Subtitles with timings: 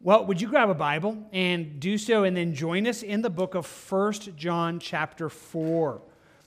[0.00, 3.30] Well, would you grab a Bible and do so and then join us in the
[3.30, 6.00] book of First John chapter 4.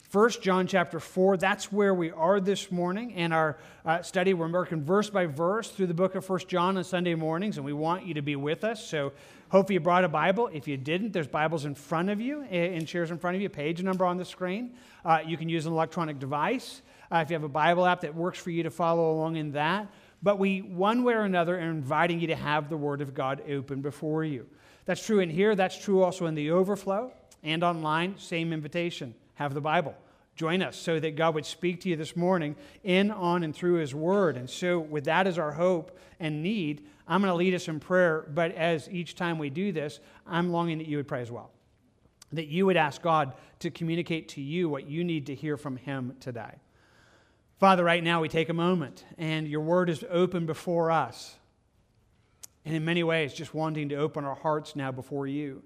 [0.09, 4.33] 1 John chapter 4, that's where we are this morning in our uh, study.
[4.33, 7.65] We're working verse by verse through the book of 1 John on Sunday mornings, and
[7.65, 8.85] we want you to be with us.
[8.85, 9.11] So
[9.49, 10.49] hopefully you brought a Bible.
[10.53, 13.49] If you didn't, there's Bibles in front of you, in chairs in front of you,
[13.49, 14.75] page number on the screen.
[15.03, 16.81] Uh, you can use an electronic device.
[17.11, 19.51] Uh, if you have a Bible app that works for you to follow along in
[19.51, 19.91] that.
[20.23, 23.41] But we, one way or another, are inviting you to have the Word of God
[23.49, 24.47] open before you.
[24.85, 25.55] That's true in here.
[25.55, 27.11] That's true also in the overflow
[27.43, 28.17] and online.
[28.17, 29.15] Same invitation.
[29.35, 29.95] Have the Bible.
[30.35, 33.75] Join us so that God would speak to you this morning in, on, and through
[33.75, 34.37] His Word.
[34.37, 37.79] And so, with that as our hope and need, I'm going to lead us in
[37.79, 38.25] prayer.
[38.33, 41.51] But as each time we do this, I'm longing that you would pray as well.
[42.31, 45.77] That you would ask God to communicate to you what you need to hear from
[45.77, 46.53] Him today.
[47.61, 51.35] Father, right now we take a moment and your word is open before us.
[52.65, 55.61] And in many ways, just wanting to open our hearts now before you.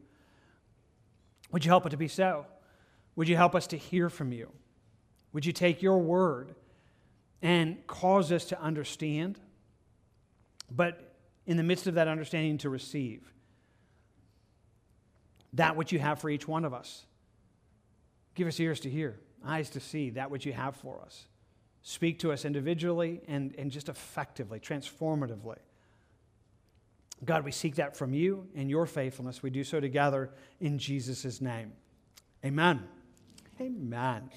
[1.53, 2.47] Would you help it to be so?
[3.15, 4.51] Would you help us to hear from you?
[5.31, 6.53] Would you take your word
[7.41, 9.39] and cause us to understand,
[10.69, 13.21] but in the midst of that understanding, to receive
[15.53, 17.05] that which you have for each one of us?
[18.33, 21.27] Give us ears to hear, eyes to see that which you have for us.
[21.87, 25.57] Speak to us individually and, and just effectively, transformatively.
[27.23, 29.43] God, we seek that from you and your faithfulness.
[29.43, 31.73] We do so together in Jesus' name.
[32.43, 32.87] Amen.
[33.61, 34.31] Amen.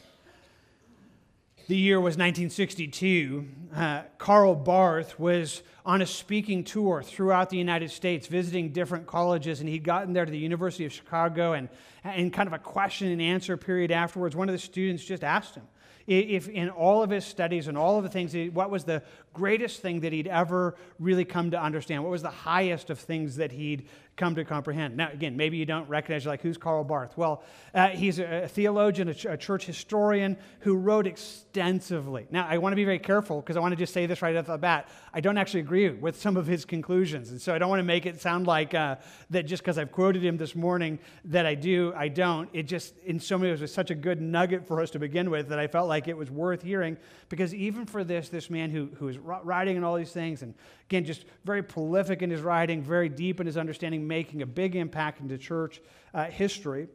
[1.69, 3.49] The year was 1962.
[3.75, 9.61] Uh, Karl Barth was on a speaking tour throughout the United States, visiting different colleges,
[9.61, 11.71] and he'd gotten there to the University of Chicago, and
[12.15, 15.55] in kind of a question and answer period afterwards, one of the students just asked
[15.55, 15.67] him,
[16.09, 19.03] if in all of his studies and all of the things, what was the
[19.39, 22.03] greatest thing that he'd ever really come to understand?
[22.03, 24.97] What was the highest of things that he'd come to comprehend.
[24.97, 27.17] Now, again, maybe you don't recognize, like, who's Karl Barth?
[27.17, 32.27] Well, uh, he's a, a theologian, a, ch- a, church historian who wrote extensively.
[32.31, 34.37] Now, I want to be very careful because I want to just say this right
[34.37, 34.89] off the bat.
[35.15, 37.31] I don't actually agree with some of his conclusions.
[37.31, 38.97] And so I don't want to make it sound like uh,
[39.31, 42.51] that just because I've quoted him this morning that I do, I don't.
[42.53, 45.31] It just, in so many ways, was such a good nugget for us to begin
[45.31, 46.97] with that I felt like it was worth hearing
[47.29, 50.55] because even for this, this man who, who is writing and all these things, and
[50.89, 54.77] again, just very prolific in his writing, very deep in his understanding, making a big
[54.77, 55.81] impact into church
[56.15, 56.89] uh, history.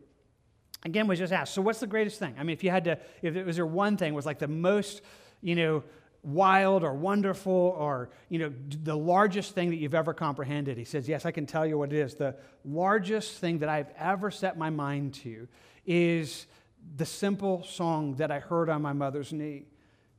[0.86, 2.36] Again, was just asked, so what's the greatest thing?
[2.38, 4.48] I mean, if you had to, if it was there one thing, was like the
[4.48, 5.02] most,
[5.42, 5.84] you know,
[6.24, 8.52] wild or wonderful or, you know,
[8.84, 10.78] the largest thing that you've ever comprehended?
[10.78, 12.16] He says, yes, I can tell you what it is.
[12.16, 15.48] The largest thing that I've ever set my mind to
[15.86, 16.48] is
[16.96, 19.66] the simple song that I heard on my mother's knee.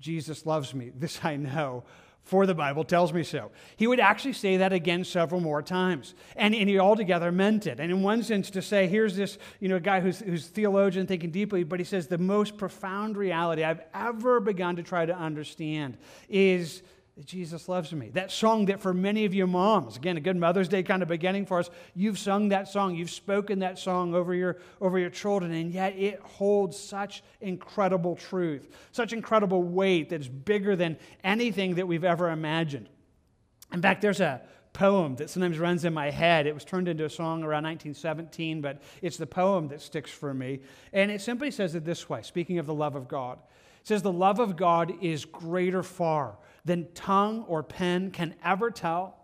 [0.01, 0.93] Jesus loves me.
[0.97, 1.85] This I know
[2.25, 3.51] for the Bible tells me so.
[3.77, 6.15] He would actually say that again several more times.
[6.37, 7.79] And, and he altogether meant it.
[7.79, 11.31] And in one sense, to say, here's this you know, guy who's, who's theologian thinking
[11.31, 15.99] deeply, but he says, the most profound reality I've ever begun to try to understand
[16.31, 16.83] is
[17.17, 18.11] that Jesus loves me.
[18.11, 21.09] That song that for many of you moms, again, a good Mother's Day kind of
[21.09, 25.11] beginning for us, you've sung that song, you've spoken that song over your, over your
[25.11, 30.97] children, and yet it holds such incredible truth, such incredible weight that is bigger than
[31.23, 32.89] anything that we've ever imagined.
[33.73, 34.43] In fact, there's a
[34.73, 36.49] poem that sometimes runs in my head.
[36.49, 40.35] It was turned into a song around 1917, but it's the poem that sticks for
[40.35, 40.61] me.
[40.93, 43.39] And it simply says it this way, speaking of the love of God.
[43.85, 49.17] Says, The love of God is greater far than tongue or pen can ever tell.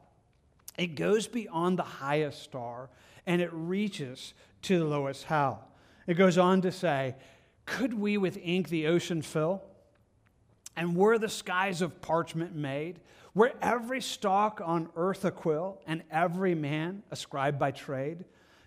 [0.79, 2.91] It goes beyond the highest star
[3.27, 5.67] and it reaches to the lowest hell.
[6.07, 7.17] It goes on to say,
[7.65, 9.63] Could we with ink the ocean fill?
[10.77, 13.01] And were the skies of parchment made?
[13.35, 18.25] Were every stalk on earth a quill, and every man a scribe by trade?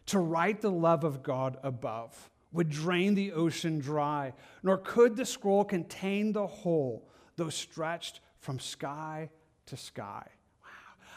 [0.07, 5.25] To write the love of God above would drain the ocean dry, nor could the
[5.25, 9.29] scroll contain the whole, though stretched from sky
[9.65, 10.27] to sky.
[10.61, 10.69] Wow.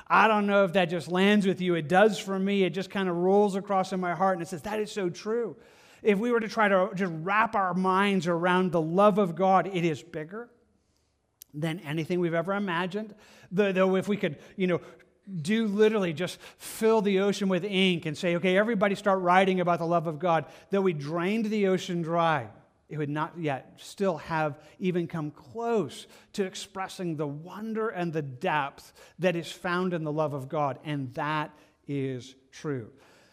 [0.08, 1.74] I don't know if that just lands with you.
[1.74, 2.64] It does for me.
[2.64, 5.10] It just kind of rolls across in my heart and it says, that is so
[5.10, 5.56] true.
[6.02, 9.66] If we were to try to just wrap our minds around the love of God,
[9.72, 10.48] it is bigger
[11.52, 13.14] than anything we've ever imagined.
[13.50, 14.80] Though, if we could, you know,
[15.42, 19.78] do literally just fill the ocean with ink and say, okay, everybody start writing about
[19.78, 22.48] the love of God, though we drained the ocean dry,
[22.88, 28.22] it would not yet still have even come close to expressing the wonder and the
[28.22, 30.78] depth that is found in the love of God.
[30.84, 31.50] And that
[31.88, 32.90] is true.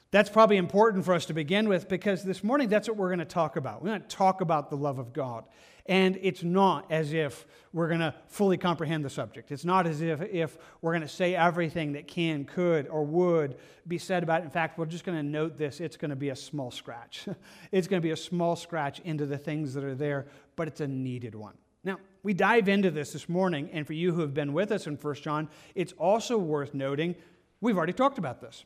[0.09, 3.19] That's probably important for us to begin with because this morning that's what we're going
[3.19, 3.81] to talk about.
[3.81, 5.45] We're going to talk about the love of God.
[5.85, 9.51] And it's not as if we're going to fully comprehend the subject.
[9.51, 13.57] It's not as if, if we're going to say everything that can, could, or would
[13.87, 14.45] be said about it.
[14.45, 17.27] In fact, we're just going to note this it's going to be a small scratch.
[17.71, 20.79] it's going to be a small scratch into the things that are there, but it's
[20.79, 21.55] a needed one.
[21.83, 24.87] Now, we dive into this this morning, and for you who have been with us
[24.87, 27.15] in 1 John, it's also worth noting
[27.59, 28.63] we've already talked about this.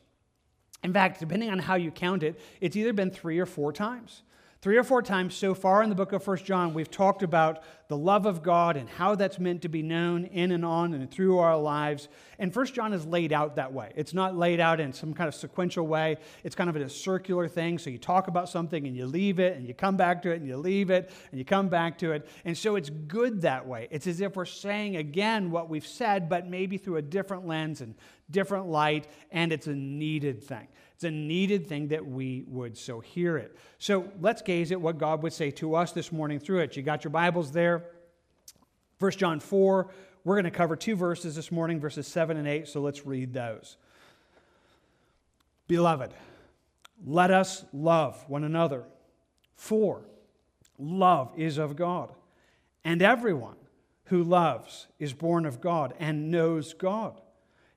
[0.84, 4.22] In fact, depending on how you count it, it's either been three or four times.
[4.68, 7.64] Three or four times so far in the book of First John, we've talked about
[7.88, 11.10] the love of God and how that's meant to be known in and on and
[11.10, 12.10] through our lives.
[12.38, 13.94] And First John is laid out that way.
[13.96, 16.18] It's not laid out in some kind of sequential way.
[16.44, 17.78] It's kind of a circular thing.
[17.78, 20.42] So you talk about something and you leave it and you come back to it
[20.42, 22.28] and you leave it and you come back to it.
[22.44, 23.88] And so it's good that way.
[23.90, 27.80] It's as if we're saying again what we've said, but maybe through a different lens
[27.80, 27.96] and
[28.30, 30.68] different light, and it's a needed thing.
[30.98, 33.56] It's a needed thing that we would so hear it.
[33.78, 36.76] So let's gaze at what God would say to us this morning through it.
[36.76, 37.86] You got your Bibles there?
[38.98, 39.92] 1 John 4.
[40.24, 43.32] We're going to cover two verses this morning, verses 7 and 8, so let's read
[43.32, 43.78] those.
[45.68, 46.16] Beloved,
[47.06, 48.84] let us love one another,
[49.56, 50.02] for
[50.80, 52.12] love is of God,
[52.84, 53.58] and everyone
[54.06, 57.22] who loves is born of God and knows God.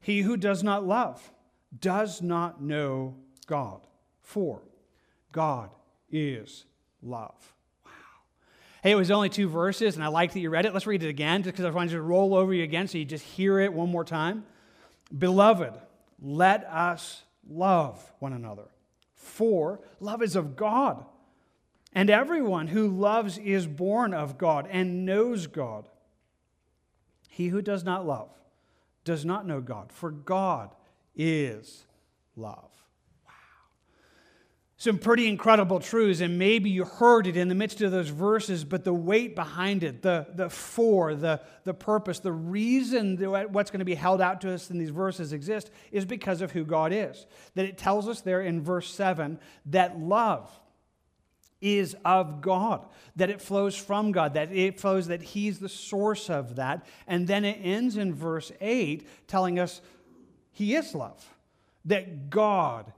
[0.01, 1.31] He who does not love
[1.79, 3.81] does not know God.
[4.23, 4.63] For
[5.33, 5.71] God
[6.11, 6.65] is
[7.03, 7.55] love.
[7.85, 7.93] Wow.
[8.83, 10.73] Hey, it was only two verses, and I like that you read it.
[10.73, 13.05] Let's read it again, just because I wanted to roll over you again so you
[13.05, 14.45] just hear it one more time.
[15.17, 15.75] Beloved,
[16.21, 18.69] let us love one another.
[19.15, 21.05] For love is of God.
[21.93, 25.89] And everyone who loves is born of God and knows God.
[27.29, 28.31] He who does not love
[29.05, 30.75] does not know God, for God
[31.15, 31.85] is
[32.37, 32.71] love.
[33.27, 33.33] Wow.
[34.77, 38.65] Some pretty incredible truths, and maybe you heard it in the midst of those verses,
[38.65, 43.71] but the weight behind it, the, the for, the, the purpose, the reason that what's
[43.71, 46.65] going to be held out to us in these verses exist is because of who
[46.65, 47.27] God is.
[47.55, 50.51] That it tells us there in verse 7 that love
[51.61, 52.87] is of God,
[53.17, 56.87] that it flows from God, that it flows that He's the source of that.
[57.07, 59.81] And then it ends in verse 8 telling us
[60.61, 61.27] he is love,
[61.87, 62.93] that God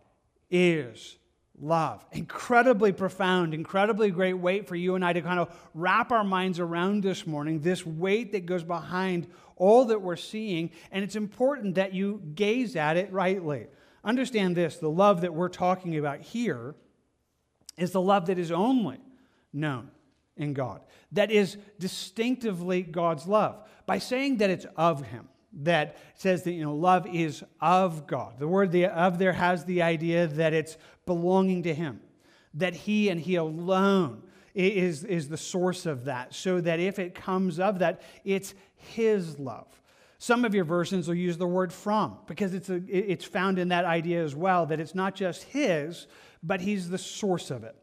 [0.50, 1.16] is
[1.60, 2.04] love.
[2.10, 6.58] Incredibly profound, incredibly great weight for you and I to kind of wrap our minds
[6.58, 10.72] around this morning, this weight that goes behind all that we're seeing.
[10.90, 13.68] And it's important that you gaze at it rightly.
[14.02, 16.74] Understand this the love that we're talking about here
[17.78, 18.98] is the love that is only
[19.52, 19.88] known
[20.36, 20.80] in God,
[21.12, 23.62] that is distinctively God's love.
[23.86, 28.38] By saying that it's of Him, that says that you know love is of God.
[28.38, 30.76] The word the, of there has the idea that it's
[31.06, 32.00] belonging to Him,
[32.54, 34.22] that He and He alone
[34.54, 39.38] is, is the source of that, so that if it comes of that, it's His
[39.38, 39.66] love.
[40.18, 43.68] Some of your versions will use the word from because it's, a, it's found in
[43.68, 46.06] that idea as well that it's not just His,
[46.42, 47.76] but He's the source of it.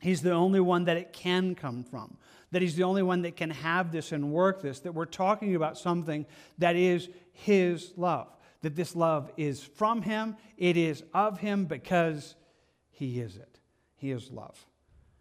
[0.00, 2.16] He's the only one that it can come from
[2.52, 5.56] that He's the only one that can have this and work this, that we're talking
[5.56, 6.24] about something
[6.58, 8.28] that is His love,
[8.60, 12.36] that this love is from Him, it is of Him because
[12.90, 13.58] He is it.
[13.96, 14.64] He is love.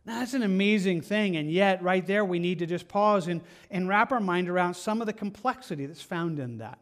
[0.05, 3.41] Now, that's an amazing thing, and yet, right there, we need to just pause and,
[3.69, 6.79] and wrap our mind around some of the complexity that's found in that.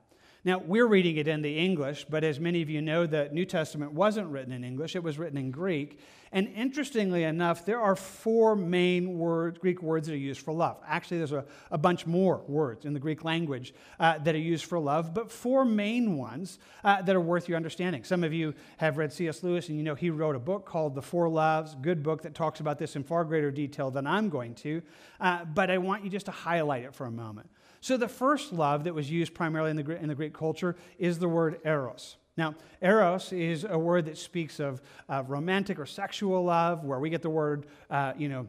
[0.49, 3.45] Now, we're reading it in the English, but as many of you know, the New
[3.45, 5.99] Testament wasn't written in English, it was written in Greek.
[6.31, 10.77] And interestingly enough, there are four main words, Greek words that are used for love.
[10.87, 14.65] Actually, there's a, a bunch more words in the Greek language uh, that are used
[14.65, 18.03] for love, but four main ones uh, that are worth your understanding.
[18.03, 19.43] Some of you have read C.S.
[19.43, 22.33] Lewis, and you know he wrote a book called The Four Loves, good book that
[22.33, 24.81] talks about this in far greater detail than I'm going to.
[25.19, 27.51] Uh, but I want you just to highlight it for a moment.
[27.81, 31.19] So, the first love that was used primarily in the, in the Greek culture is
[31.19, 32.17] the word eros.
[32.37, 34.81] Now, eros is a word that speaks of
[35.27, 38.47] romantic or sexual love, where we get the word, uh, you know,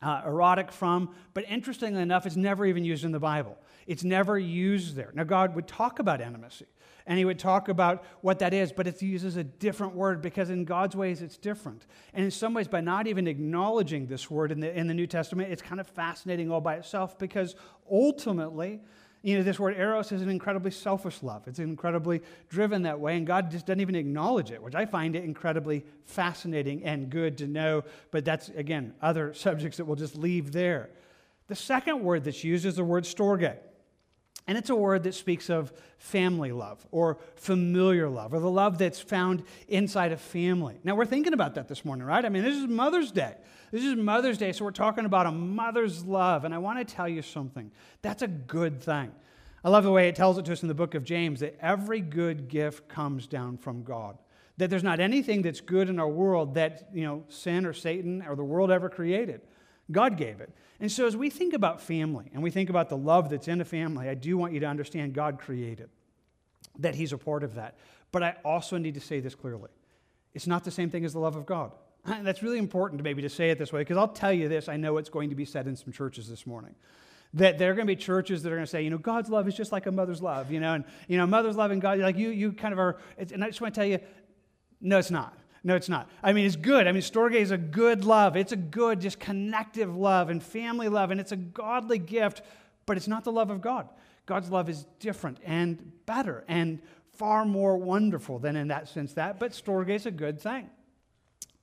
[0.00, 1.14] uh, erotic from.
[1.34, 3.58] But interestingly enough, it's never even used in the Bible.
[3.86, 5.10] It's never used there.
[5.14, 6.66] Now, God would talk about intimacy,
[7.06, 10.50] and He would talk about what that is, but it uses a different word because
[10.50, 11.86] in God's ways it's different.
[12.12, 15.06] And in some ways, by not even acknowledging this word in the, in the New
[15.06, 17.56] Testament, it's kind of fascinating all by itself because
[17.90, 18.80] ultimately,
[19.22, 21.46] you know, this word eros is an incredibly selfish love.
[21.46, 25.14] It's incredibly driven that way, and God just doesn't even acknowledge it, which I find
[25.14, 27.84] it incredibly fascinating and good to know.
[28.10, 30.90] But that's, again, other subjects that we'll just leave there.
[31.46, 33.56] The second word that's used is the word storge.
[34.46, 38.76] And it's a word that speaks of family love or familiar love or the love
[38.76, 40.80] that's found inside a family.
[40.82, 42.24] Now, we're thinking about that this morning, right?
[42.24, 43.34] I mean, this is Mother's Day.
[43.70, 46.44] This is Mother's Day, so we're talking about a mother's love.
[46.44, 47.70] And I want to tell you something
[48.02, 49.12] that's a good thing.
[49.64, 51.56] I love the way it tells it to us in the book of James that
[51.60, 54.18] every good gift comes down from God.
[54.56, 58.24] That there's not anything that's good in our world that, you know, sin or Satan
[58.28, 59.40] or the world ever created.
[59.90, 60.50] God gave it.
[60.82, 63.60] And so, as we think about family and we think about the love that's in
[63.60, 65.88] a family, I do want you to understand God created,
[66.80, 67.76] that He's a part of that.
[68.10, 69.70] But I also need to say this clearly
[70.34, 71.70] it's not the same thing as the love of God.
[72.04, 74.48] And that's really important to maybe to say it this way, because I'll tell you
[74.48, 76.74] this, I know it's going to be said in some churches this morning.
[77.34, 79.30] That there are going to be churches that are going to say, you know, God's
[79.30, 81.80] love is just like a mother's love, you know, and, you know, mother's love and
[81.80, 84.00] God, like you, you kind of are, and I just want to tell you,
[84.80, 85.38] no, it's not.
[85.64, 86.08] No, it's not.
[86.22, 86.88] I mean, it's good.
[86.88, 88.36] I mean, Storge is a good love.
[88.36, 92.42] It's a good, just connective love and family love, and it's a godly gift,
[92.84, 93.88] but it's not the love of God.
[94.26, 96.80] God's love is different and better and
[97.14, 100.70] far more wonderful than in that sense that, but Storge is a good thing.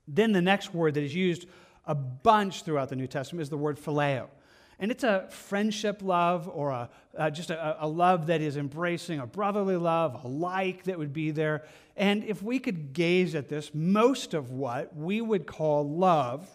[0.07, 1.45] Then the next word that is used
[1.85, 4.27] a bunch throughout the New Testament is the word phileo.
[4.79, 9.19] And it's a friendship love or a, uh, just a, a love that is embracing
[9.19, 11.63] a brotherly love, a like that would be there.
[11.97, 16.49] And if we could gaze at this, most of what we would call love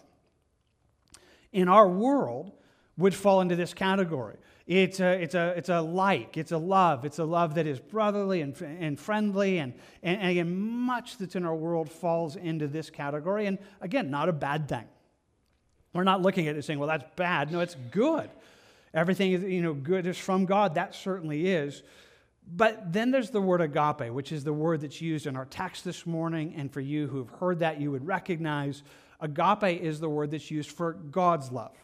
[1.53, 2.51] in our world
[2.97, 4.37] would fall into this category.
[4.65, 7.79] It's a, it's, a, it's a like, it's a love, it's a love that is
[7.79, 9.59] brotherly and, and friendly.
[9.59, 13.45] And, and, and again, much that's in our world falls into this category.
[13.45, 14.85] And again, not a bad thing.
[15.95, 17.53] We're not looking at it saying, well, that's bad.
[17.53, 18.29] No, it's good.
[18.93, 20.75] Everything is, you know, good is from God.
[20.75, 21.83] That certainly is.
[22.45, 25.85] But then there's the word agape, which is the word that's used in our text
[25.85, 26.53] this morning.
[26.57, 28.83] And for you who have heard that, you would recognize
[29.21, 31.77] agape is the word that's used for God's love.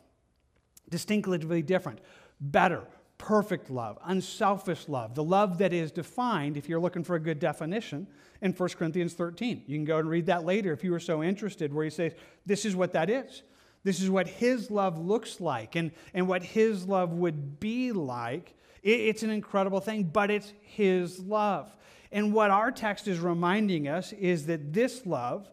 [0.90, 2.00] Distinctively different,
[2.42, 2.84] better,
[3.18, 7.40] perfect love, unselfish love, the love that is defined, if you're looking for a good
[7.40, 8.08] definition,
[8.42, 9.64] in 1 Corinthians 13.
[9.68, 12.12] You can go and read that later if you were so interested, where he says,
[12.46, 13.44] This is what that is.
[13.84, 18.56] This is what his love looks like and, and what his love would be like.
[18.84, 21.76] It, it's an incredible thing, but it's his love.
[22.12, 25.50] And what our text is reminding us is that this love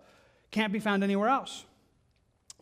[0.51, 1.65] can't be found anywhere else.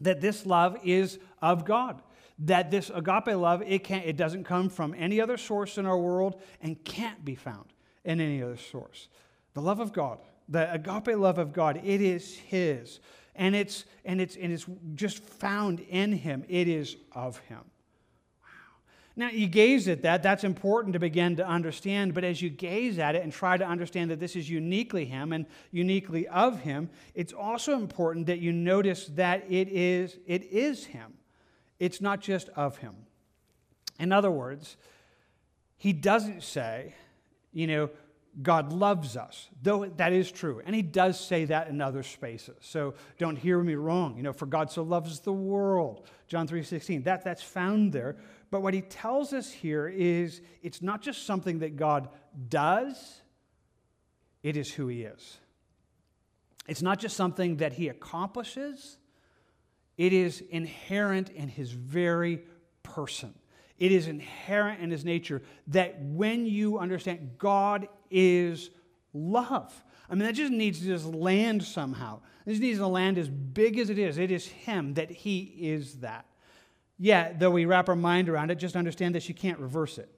[0.01, 2.03] That this love is of God.
[2.41, 5.99] That this agape love, it, can't, it doesn't come from any other source in our
[5.99, 7.73] world and can't be found
[8.05, 9.09] in any other source.
[9.55, 10.19] The love of God,
[10.49, 13.01] the agape love of God, it is His
[13.37, 16.45] and it's, and it's, and it's just found in him.
[16.49, 17.61] It is of him.
[18.43, 18.49] Wow.
[19.16, 22.99] Now, you gaze at that, that's important to begin to understand, but as you gaze
[22.99, 26.90] at it and try to understand that this is uniquely him and uniquely of him,
[27.14, 31.14] it's also important that you notice that it is, it is him.
[31.78, 32.95] It's not just of him.
[33.99, 34.76] In other words,
[35.76, 36.95] he doesn't say,
[37.52, 37.90] you know,
[38.43, 40.61] God loves us, though that is true.
[40.66, 42.57] And he does say that in other spaces.
[42.61, 44.16] So don't hear me wrong.
[44.16, 47.05] You know, for God so loves the world, John 3:16.
[47.05, 48.16] That, that's found there.
[48.50, 52.09] But what he tells us here is it's not just something that God
[52.49, 53.23] does,
[54.43, 55.38] it is who he is.
[56.69, 58.99] It's not just something that he accomplishes,
[59.97, 62.43] it is inherent in his very
[62.83, 63.35] person.
[63.78, 68.71] It is inherent in his nature that when you understand God is
[69.13, 69.73] love.
[70.09, 72.21] I mean, that just needs to just land somehow.
[72.47, 74.19] Just needs to land as big as it is.
[74.19, 76.27] It is him that he is that.
[76.99, 80.09] Yeah, though we wrap our mind around it, just understand this you can't reverse it.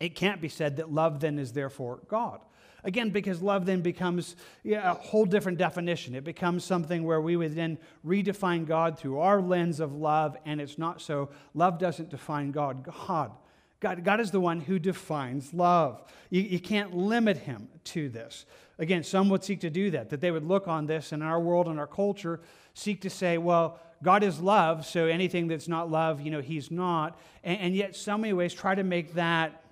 [0.00, 2.40] It can't be said that love then is therefore God.
[2.84, 6.14] Again, because love then becomes yeah, a whole different definition.
[6.14, 10.60] It becomes something where we would then redefine God through our lens of love, and
[10.60, 11.30] it's not so.
[11.54, 12.84] Love doesn't define God.
[12.84, 13.32] God,
[13.80, 16.02] God, God is the one who defines love.
[16.30, 18.44] You, you can't limit him to this.
[18.78, 21.40] Again, some would seek to do that, that they would look on this in our
[21.40, 22.40] world and our culture,
[22.74, 26.70] seek to say, well, God is love, so anything that's not love, you know, he's
[26.70, 27.18] not.
[27.42, 29.64] And, and yet, so many ways try to make that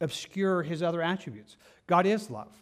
[0.00, 1.56] obscure his other attributes.
[1.86, 2.52] God is love.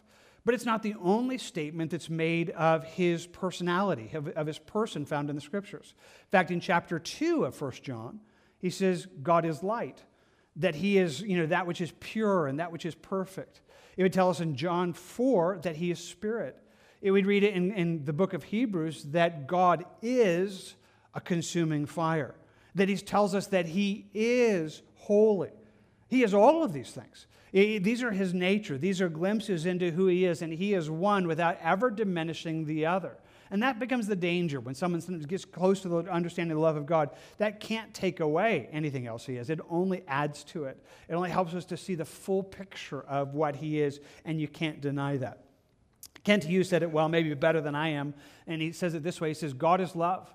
[0.44, 5.06] But it's not the only statement that's made of his personality, of, of his person
[5.06, 5.94] found in the scriptures.
[6.24, 8.20] In fact, in chapter 2 of 1 John,
[8.62, 10.02] he says, God is light,
[10.56, 13.60] that he is, you know, that which is pure and that which is perfect.
[13.96, 16.56] It would tell us in John 4 that he is spirit.
[17.02, 20.76] It would read it in, in the book of Hebrews that God is
[21.12, 22.36] a consuming fire,
[22.76, 25.50] that he tells us that he is holy.
[26.08, 27.26] He is all of these things.
[27.52, 28.78] These are his nature.
[28.78, 32.86] These are glimpses into who he is, and he is one without ever diminishing the
[32.86, 33.18] other.
[33.52, 36.76] And that becomes the danger when someone gets close to the understanding of the love
[36.76, 37.10] of God.
[37.36, 40.82] That can't take away anything else He is, it only adds to it.
[41.06, 44.48] It only helps us to see the full picture of what He is, and you
[44.48, 45.44] can't deny that.
[46.24, 48.14] Kent Hughes said it well, maybe better than I am,
[48.46, 50.34] and he says it this way He says, God is love,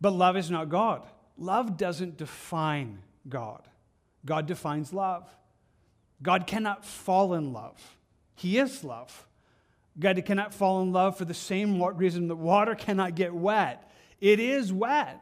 [0.00, 1.06] but love is not God.
[1.38, 3.62] Love doesn't define God,
[4.24, 5.32] God defines love.
[6.22, 7.96] God cannot fall in love,
[8.34, 9.26] He is love.
[9.98, 13.90] God cannot fall in love for the same reason that water cannot get wet.
[14.20, 15.20] It is wet.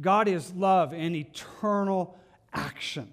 [0.00, 2.16] God is love and eternal
[2.52, 3.12] action.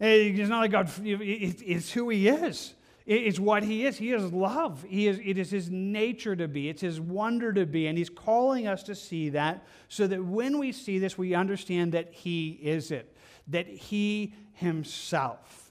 [0.00, 2.74] It's not like God, it's who He is.
[3.06, 3.96] It's what He is.
[3.96, 4.84] He is love.
[4.86, 7.86] He is, it is His nature to be, it's His wonder to be.
[7.86, 11.92] And He's calling us to see that so that when we see this, we understand
[11.92, 13.16] that He is it,
[13.48, 15.68] that He Himself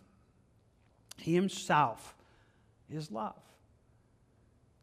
[1.17, 2.15] he himself
[2.89, 3.35] is love.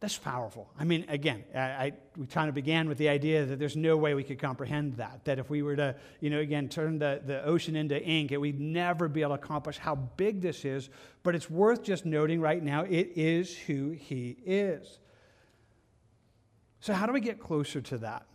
[0.04, 0.68] That's powerful.
[0.78, 3.96] I mean, again, I, I, we kind of began with the idea that there's no
[3.96, 5.24] way we could comprehend that.
[5.24, 8.60] That if we were to, you know, again, turn the, the ocean into ink, we'd
[8.60, 10.90] never be able to accomplish how big this is.
[11.22, 14.98] But it's worth just noting right now it is who he is.
[16.80, 18.26] So, how do we get closer to that?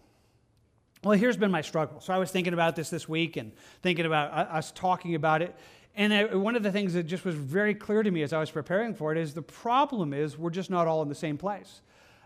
[1.04, 2.02] Well, here's been my struggle.
[2.02, 3.52] So, I was thinking about this this week and
[3.84, 5.56] thinking about uh, us talking about it.
[5.96, 8.40] And I, one of the things that just was very clear to me as I
[8.40, 11.38] was preparing for it is the problem is we're just not all in the same
[11.38, 11.82] place.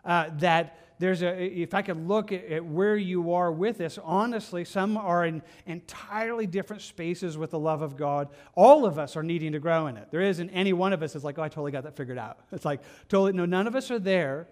[0.06, 3.98] Uh, that there's a, if I could look at, at, where you are with this,
[4.04, 8.30] honestly, some are in entirely different spaces with the love of God.
[8.56, 10.10] All of us are needing to grow in it.
[10.12, 12.40] There isn't any one of us that's like, oh, I totally got that figured out.
[12.52, 14.48] It's like, totally, no, none of us are there,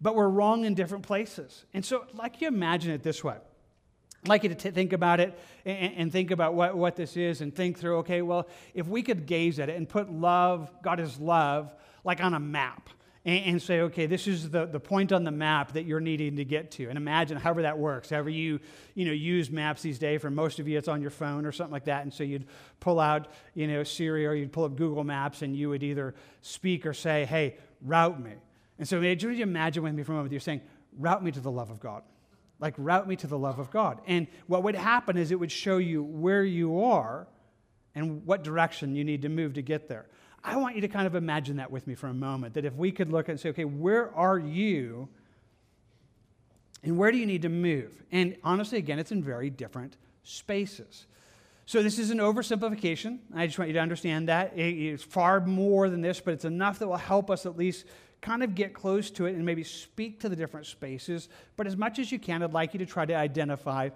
[0.00, 1.66] but we're wrong in different places.
[1.74, 3.36] And so, like, you imagine it this way
[4.24, 7.16] I'd like you to t- think about it and, and, think about what, what this
[7.16, 10.70] is and think through, okay, well, if we could gaze at it and put love,
[10.80, 11.74] God is love,
[12.04, 12.88] like on a map
[13.24, 16.36] and, and, say, okay, this is the, the point on the map that you're needing
[16.36, 16.88] to get to.
[16.88, 18.60] And imagine however that works, however you,
[18.94, 20.20] you know, use maps these days.
[20.20, 22.04] For most of you, it's on your phone or something like that.
[22.04, 22.46] And so you'd
[22.78, 26.14] pull out, you know, Siri or you'd pull up Google Maps and you would either
[26.42, 28.34] speak or say, hey, route me.
[28.78, 30.60] And so you imagine with me for a moment, you're saying,
[30.96, 32.02] route me to the love of God.
[32.62, 34.00] Like, route me to the love of God.
[34.06, 37.26] And what would happen is it would show you where you are
[37.94, 40.06] and what direction you need to move to get there.
[40.44, 42.54] I want you to kind of imagine that with me for a moment.
[42.54, 45.08] That if we could look and say, okay, where are you?
[46.84, 48.00] And where do you need to move?
[48.12, 51.06] And honestly, again, it's in very different spaces.
[51.66, 53.18] So this is an oversimplification.
[53.34, 54.56] I just want you to understand that.
[54.56, 57.86] It's far more than this, but it's enough that will help us at least
[58.22, 61.28] kind of get close to it and maybe speak to the different spaces.
[61.56, 63.90] But as much as you can, I'd like you to try to identify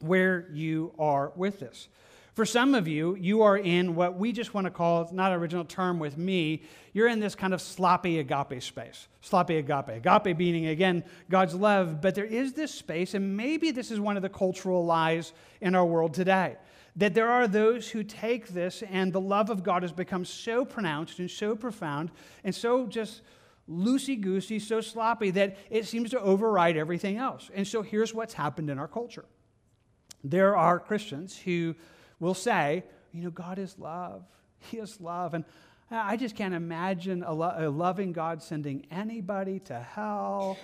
[0.00, 1.88] where you are with this.
[2.34, 5.32] For some of you, you are in what we just want to call, it's not
[5.32, 9.08] an original term with me, you're in this kind of sloppy agape space.
[9.22, 9.88] Sloppy agape.
[9.88, 14.16] Agape meaning, again, God's love, but there is this space, and maybe this is one
[14.16, 16.54] of the cultural lies in our world today.
[16.94, 20.64] That there are those who take this, and the love of God has become so
[20.64, 22.12] pronounced and so profound
[22.44, 23.22] and so just
[23.70, 27.50] loosey goosey, so sloppy that it seems to override everything else.
[27.54, 29.24] And so here's what's happened in our culture
[30.24, 31.76] there are Christians who
[32.18, 34.24] will say, you know, God is love,
[34.58, 35.34] He is love.
[35.34, 35.44] And
[35.90, 40.58] I just can't imagine a, lo- a loving God sending anybody to hell.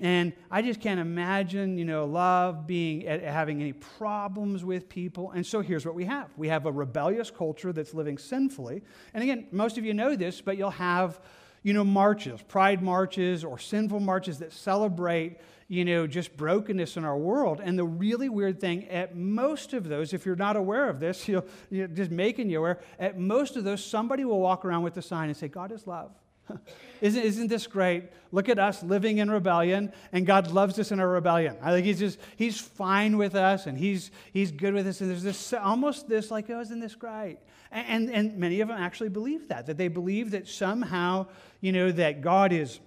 [0.00, 5.32] And I just can't imagine, you know, love being eh, having any problems with people.
[5.32, 8.82] And so here's what we have: we have a rebellious culture that's living sinfully.
[9.12, 11.20] And again, most of you know this, but you'll have
[11.62, 17.04] you know, marches, pride marches, or sinful marches that celebrate, you know, just brokenness in
[17.04, 17.60] our world.
[17.62, 21.28] And the really weird thing, at most of those, if you're not aware of this,
[21.28, 24.96] you'll, you're just making you aware, at most of those, somebody will walk around with
[24.96, 26.12] a sign and say, God is love.
[27.00, 28.04] isn't, isn't this great?
[28.30, 31.56] Look at us living in rebellion, and God loves us in our rebellion.
[31.62, 35.00] I think He's just, He's fine with us, and He's, he's good with us.
[35.00, 37.38] And there's this almost this, like, oh, isn't this great?
[37.70, 41.26] And, and many of them actually believe that, that they believe that somehow,
[41.60, 42.80] you know, that God is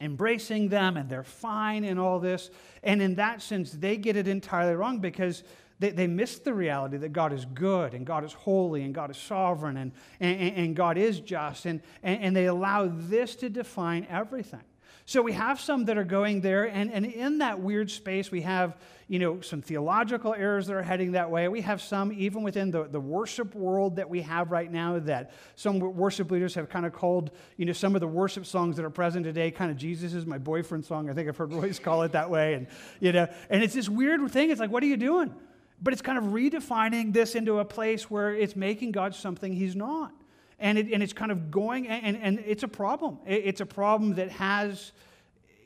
[0.00, 2.50] embracing them and they're fine and all this.
[2.82, 5.44] And in that sense, they get it entirely wrong because
[5.80, 9.10] they, they miss the reality that God is good and God is holy and God
[9.10, 11.66] is sovereign and, and, and God is just.
[11.66, 14.60] And, and, and they allow this to define everything.
[15.06, 18.42] So we have some that are going there, and, and in that weird space, we
[18.42, 18.76] have
[19.10, 21.48] you know, some theological errors that are heading that way.
[21.48, 25.32] We have some, even within the, the worship world that we have right now, that
[25.56, 28.84] some worship leaders have kind of called, you know, some of the worship songs that
[28.84, 31.10] are present today, kind of Jesus is my boyfriend song.
[31.10, 32.54] I think I've heard Royce call it that way.
[32.54, 32.68] And,
[33.00, 34.50] you know, and it's this weird thing.
[34.50, 35.34] It's like, what are you doing?
[35.82, 39.76] But it's kind of redefining this into a place where it's making God something he's
[39.76, 40.12] not.
[40.58, 43.18] And, it, and it's kind of going, and, and it's a problem.
[43.26, 44.92] It's a problem that has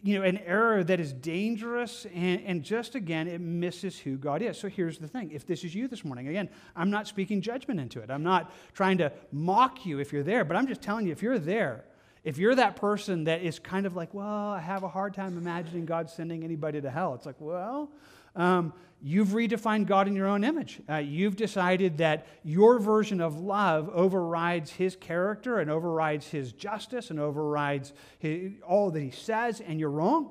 [0.05, 4.43] you know, an error that is dangerous and, and just again, it misses who God
[4.43, 4.59] is.
[4.59, 7.81] So here's the thing if this is you this morning, again, I'm not speaking judgment
[7.81, 8.11] into it.
[8.11, 11.23] I'm not trying to mock you if you're there, but I'm just telling you if
[11.23, 11.87] you're there,
[12.23, 15.39] if you're that person that is kind of like, well, I have a hard time
[15.39, 17.91] imagining God sending anybody to hell, it's like, well,
[18.37, 18.75] um,
[19.07, 20.81] you've redefined God in your own image.
[20.89, 27.11] Uh, you've decided that your version of love overrides his character and overrides his justice
[27.11, 30.31] and overrides his, all that he says, and you're wrong.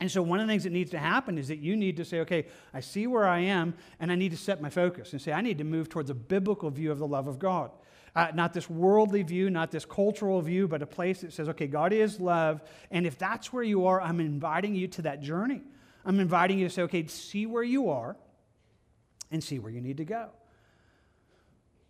[0.00, 2.04] And so, one of the things that needs to happen is that you need to
[2.04, 5.22] say, okay, I see where I am, and I need to set my focus and
[5.22, 7.70] say, I need to move towards a biblical view of the love of God.
[8.16, 11.68] Uh, not this worldly view, not this cultural view, but a place that says, okay,
[11.68, 12.60] God is love.
[12.90, 15.62] And if that's where you are, I'm inviting you to that journey.
[16.04, 18.16] I'm inviting you to say, okay, see where you are
[19.30, 20.28] and see where you need to go.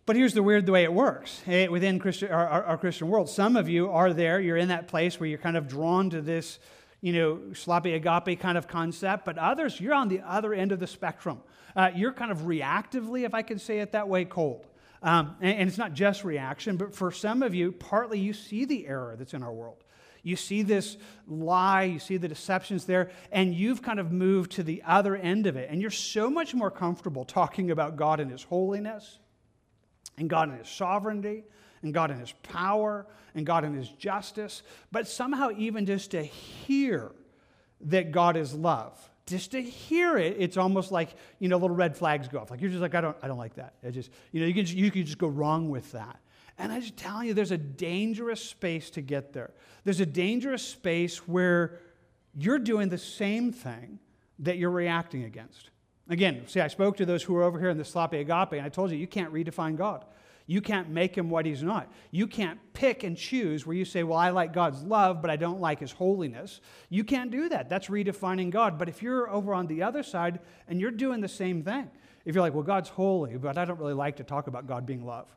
[0.05, 3.27] But here's the weird way it works eh, within Christian, our, our, our, Christian world.
[3.27, 6.21] Some of you are there, you're in that place where you're kind of drawn to
[6.21, 6.59] this,
[7.01, 10.79] you know, sloppy agape kind of concept, but others, you're on the other end of
[10.79, 11.41] the spectrum.
[11.75, 14.67] Uh, you're kind of reactively, if I can say it that way, cold.
[15.01, 18.65] Um, and, and it's not just reaction, but for some of you, partly you see
[18.65, 19.83] the error that's in our world.
[20.25, 24.63] You see this lie, you see the deceptions there, and you've kind of moved to
[24.63, 25.69] the other end of it.
[25.69, 29.19] And you're so much more comfortable talking about God and His holiness,
[30.17, 31.43] and God and His sovereignty,
[31.83, 34.63] and God and His power, and God and His justice.
[34.91, 37.11] But somehow, even just to hear
[37.81, 41.95] that God is love, just to hear it, it's almost like, you know, little red
[41.95, 42.49] flags go off.
[42.49, 43.75] Like you're just like, I don't, I don't like that.
[43.83, 46.19] It just, you know, you can, you can just go wrong with that.
[46.57, 49.51] And I just tell you, there's a dangerous space to get there.
[49.83, 51.79] There's a dangerous space where
[52.33, 53.99] you're doing the same thing
[54.39, 55.69] that you're reacting against.
[56.09, 58.61] Again, see, I spoke to those who were over here in the sloppy agape, and
[58.61, 60.05] I told you, you can't redefine God.
[60.47, 61.91] You can't make him what he's not.
[62.11, 65.37] You can't pick and choose where you say, Well, I like God's love, but I
[65.37, 66.61] don't like his holiness.
[66.89, 67.67] You can't do that.
[67.67, 68.77] That's redefining God.
[68.77, 71.89] But if you're over on the other side and you're doing the same thing,
[72.25, 74.85] if you're like, Well, God's holy, but I don't really like to talk about God
[74.85, 75.35] being love,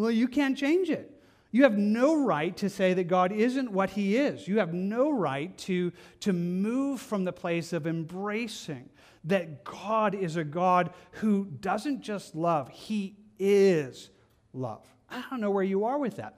[0.00, 1.20] well, you can't change it.
[1.52, 4.46] You have no right to say that God isn't what He is.
[4.46, 8.88] You have no right to, to move from the place of embracing
[9.24, 14.10] that God is a God who doesn't just love, He is
[14.52, 14.86] love.
[15.10, 16.36] I don't know where you are with that.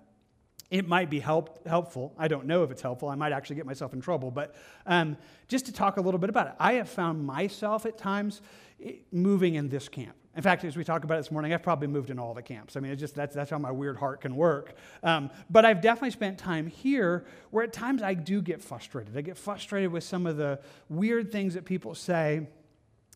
[0.70, 2.14] It might be help, helpful.
[2.18, 3.10] I don't know if it's helpful.
[3.10, 4.30] I might actually get myself in trouble.
[4.30, 4.54] But
[4.86, 8.40] um, just to talk a little bit about it, I have found myself at times
[8.82, 10.16] eh, moving in this camp.
[10.34, 12.42] In fact, as we talk about it this morning, I've probably moved in all the
[12.42, 12.76] camps.
[12.76, 14.74] I mean, it's just that's, that's how my weird heart can work.
[15.02, 19.16] Um, but I've definitely spent time here where at times I do get frustrated.
[19.16, 22.46] I get frustrated with some of the weird things that people say,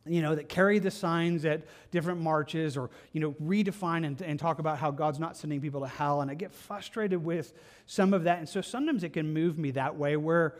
[0.04, 4.38] you know, that carry the signs at different marches or, you know, redefine and, and
[4.38, 6.20] talk about how God's not sending people to hell.
[6.20, 7.54] And I get frustrated with
[7.86, 8.38] some of that.
[8.38, 10.54] And so sometimes it can move me that way where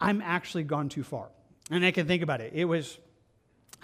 [0.00, 1.28] I'm actually gone too far.
[1.70, 2.52] And I can think about it.
[2.54, 2.98] It was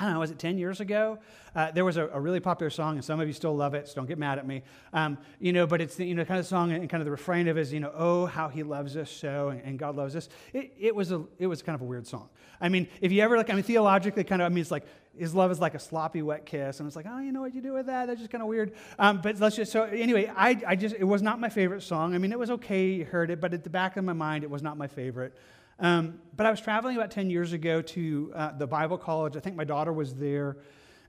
[0.01, 1.19] I don't know, was it 10 years ago?
[1.55, 3.87] Uh, there was a, a, really popular song, and some of you still love it,
[3.87, 4.63] so don't get mad at me.
[4.95, 7.11] Um, you know, but it's the you know, kind of song, and kind of the
[7.11, 10.17] refrain of is, you know, oh, how he loves us so, and, and God loves
[10.17, 10.31] us.
[10.55, 12.31] It, it, was a, it was kind of a weird song.
[12.63, 14.87] I mean, if you ever, like, I mean, theologically, kind of, I mean, it's like,
[15.19, 16.81] his love is like a sloppy, wet kiss.
[16.81, 18.07] And it's like, oh, you know what you do with that?
[18.07, 18.73] That's just kind of weird.
[18.99, 22.15] Um, but let's just, so anyway, I, I just, it was not my favorite song.
[22.15, 24.45] I mean, it was okay, you heard it, but at the back of my mind,
[24.45, 25.37] it was not my favorite.
[25.81, 29.37] Um, but I was traveling about 10 years ago to uh, the Bible college.
[29.37, 30.57] I think my daughter was there.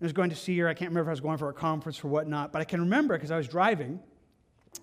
[0.01, 0.67] I was going to see her.
[0.67, 2.79] I can't remember if I was going for a conference or whatnot, but I can
[2.79, 3.99] remember because I was driving,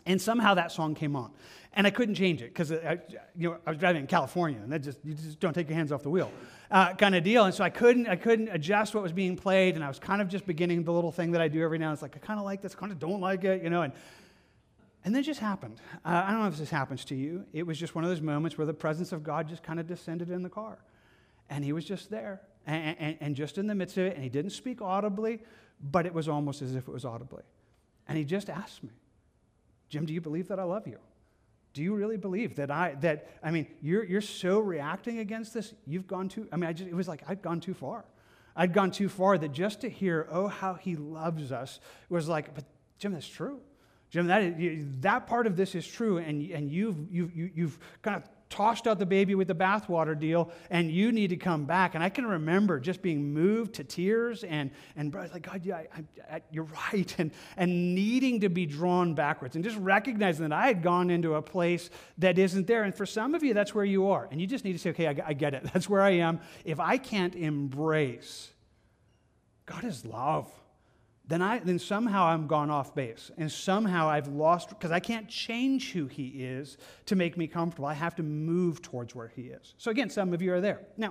[0.06, 1.32] and somehow that song came on.
[1.72, 2.98] And I couldn't change it because I,
[3.36, 5.76] you know, I was driving in California, and that just, you just don't take your
[5.76, 6.30] hands off the wheel
[6.70, 7.44] uh, kind of deal.
[7.44, 10.20] And so I couldn't, I couldn't adjust what was being played, and I was kind
[10.20, 11.94] of just beginning the little thing that I do every now and.
[11.94, 13.82] It's like, I kind of like this, kind of don't like it, you know.
[13.82, 13.92] And
[15.04, 15.80] and then it just happened.
[16.04, 17.44] Uh, I don't know if this happens to you.
[17.52, 19.86] It was just one of those moments where the presence of God just kind of
[19.86, 20.78] descended in the car.
[21.48, 24.14] And he was just there and, and, and, just in the midst of it.
[24.14, 25.40] And he didn't speak audibly,
[25.80, 27.42] but it was almost as if it was audibly.
[28.06, 28.90] And he just asked me,
[29.88, 30.98] Jim, do you believe that I love you?
[31.72, 35.74] Do you really believe that I, that, I mean, you're, you're so reacting against this,
[35.86, 38.04] you've gone too, I mean, I just, it was like I'd gone too far.
[38.56, 42.54] I'd gone too far that just to hear, oh, how he loves us, was like,
[42.54, 42.64] but
[42.98, 43.60] Jim, that's true.
[44.10, 44.54] Jim, that,
[45.02, 48.98] that part of this is true, and, and you've, you've, you've kind of tossed out
[48.98, 51.94] the baby with the bathwater deal, and you need to come back.
[51.94, 56.36] And I can remember just being moved to tears and, and like, God, yeah, I,
[56.36, 60.68] I, you're right, and, and needing to be drawn backwards, and just recognizing that I
[60.68, 62.84] had gone into a place that isn't there.
[62.84, 64.26] And for some of you, that's where you are.
[64.30, 65.64] And you just need to say, okay, I, I get it.
[65.72, 66.40] That's where I am.
[66.64, 68.50] If I can't embrace
[69.68, 70.50] God is love,
[71.28, 73.30] then, I, then somehow I'm gone off base.
[73.36, 77.86] And somehow I've lost, because I can't change who he is to make me comfortable.
[77.86, 79.74] I have to move towards where he is.
[79.76, 80.80] So again, some of you are there.
[80.96, 81.10] Now,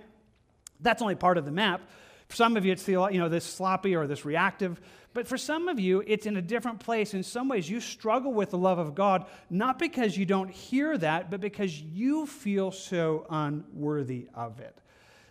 [0.80, 1.82] that's only part of the map.
[2.28, 4.82] For some of you, it's the, you know, this sloppy or this reactive.
[5.14, 7.14] But for some of you, it's in a different place.
[7.14, 10.98] In some ways, you struggle with the love of God, not because you don't hear
[10.98, 14.78] that, but because you feel so unworthy of it.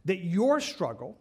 [0.05, 1.19] That your struggle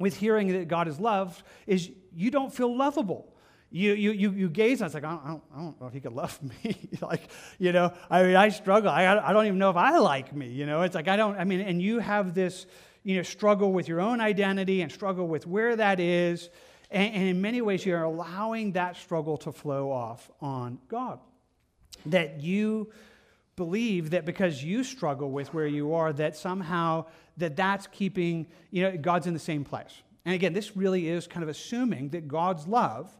[0.00, 3.32] with hearing that God is loved is you don't feel lovable.
[3.70, 6.00] You, you, you, you gaze and it's like, I don't, I don't know if he
[6.00, 6.88] could love me.
[7.00, 8.90] like, you know, I mean, I struggle.
[8.90, 10.48] I, I don't even know if I like me.
[10.48, 12.66] You know, it's like, I don't, I mean, and you have this,
[13.04, 16.50] you know, struggle with your own identity and struggle with where that is.
[16.90, 21.20] And, and in many ways, you're allowing that struggle to flow off on God.
[22.06, 22.90] That you
[23.60, 27.04] believe that because you struggle with where you are, that somehow
[27.36, 29.92] that that's keeping, you know, God's in the same place.
[30.24, 33.14] And again, this really is kind of assuming that God's love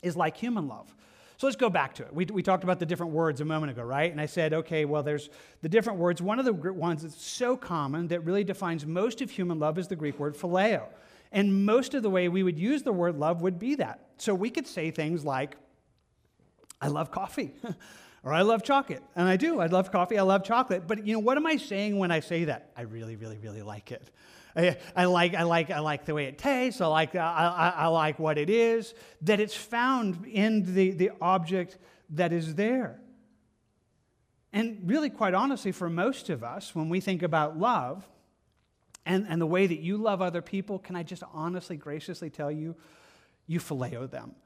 [0.00, 0.94] is like human love.
[1.36, 2.14] So let's go back to it.
[2.14, 4.10] We, we talked about the different words a moment ago, right?
[4.10, 5.28] And I said, okay, well, there's
[5.60, 6.22] the different words.
[6.22, 9.88] One of the ones that's so common that really defines most of human love is
[9.88, 10.86] the Greek word phileo.
[11.32, 14.06] And most of the way we would use the word love would be that.
[14.16, 15.56] So we could say things like,
[16.80, 17.52] I love coffee.
[18.24, 19.02] or I love chocolate.
[19.14, 19.60] And I do.
[19.60, 20.18] I love coffee.
[20.18, 20.86] I love chocolate.
[20.86, 22.70] But you know, what am I saying when I say that?
[22.76, 24.10] I really, really, really like it.
[24.56, 26.80] I, I, like, I, like, I like the way it tastes.
[26.80, 31.10] I like, I, I, I like what it is, that it's found in the, the
[31.20, 31.76] object
[32.10, 33.00] that is there.
[34.52, 38.08] And really, quite honestly, for most of us, when we think about love
[39.04, 42.52] and, and the way that you love other people, can I just honestly, graciously tell
[42.52, 42.76] you,
[43.46, 44.36] you phileo them.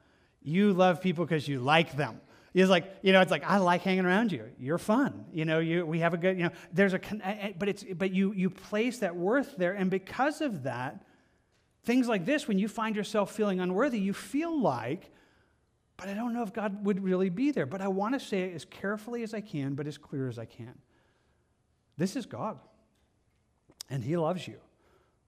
[0.41, 2.21] You love people because you like them.
[2.53, 4.49] It's like, you know, it's like, I like hanging around you.
[4.57, 5.25] You're fun.
[5.31, 6.99] You know, you, we have a good, you know, there's a,
[7.57, 9.73] but it's, but you, you place that worth there.
[9.73, 11.05] And because of that,
[11.83, 15.11] things like this, when you find yourself feeling unworthy, you feel like,
[15.97, 17.65] but I don't know if God would really be there.
[17.65, 20.39] But I want to say it as carefully as I can, but as clear as
[20.39, 20.73] I can.
[21.97, 22.57] This is God.
[23.89, 24.59] And He loves you.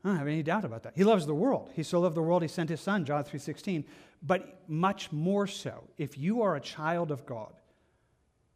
[0.04, 0.94] I don't have any doubt about that.
[0.96, 1.72] He loves the world.
[1.76, 3.86] He so loved the world, He sent His Son, John 3.16.
[4.24, 7.54] But much more so, if you are a child of God,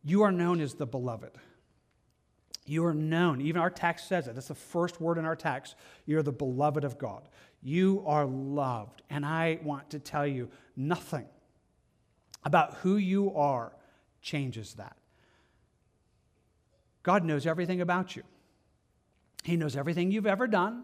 [0.03, 1.31] you are known as the beloved.
[2.67, 3.41] You are known.
[3.41, 4.36] Even our text says it.
[4.36, 5.75] That's the first word in our text.
[6.05, 7.27] You're the beloved of God.
[7.62, 9.03] You are loved.
[9.10, 11.25] And I want to tell you nothing
[12.43, 13.71] about who you are
[14.21, 14.95] changes that.
[17.03, 18.23] God knows everything about you.
[19.43, 20.84] He knows everything you've ever done,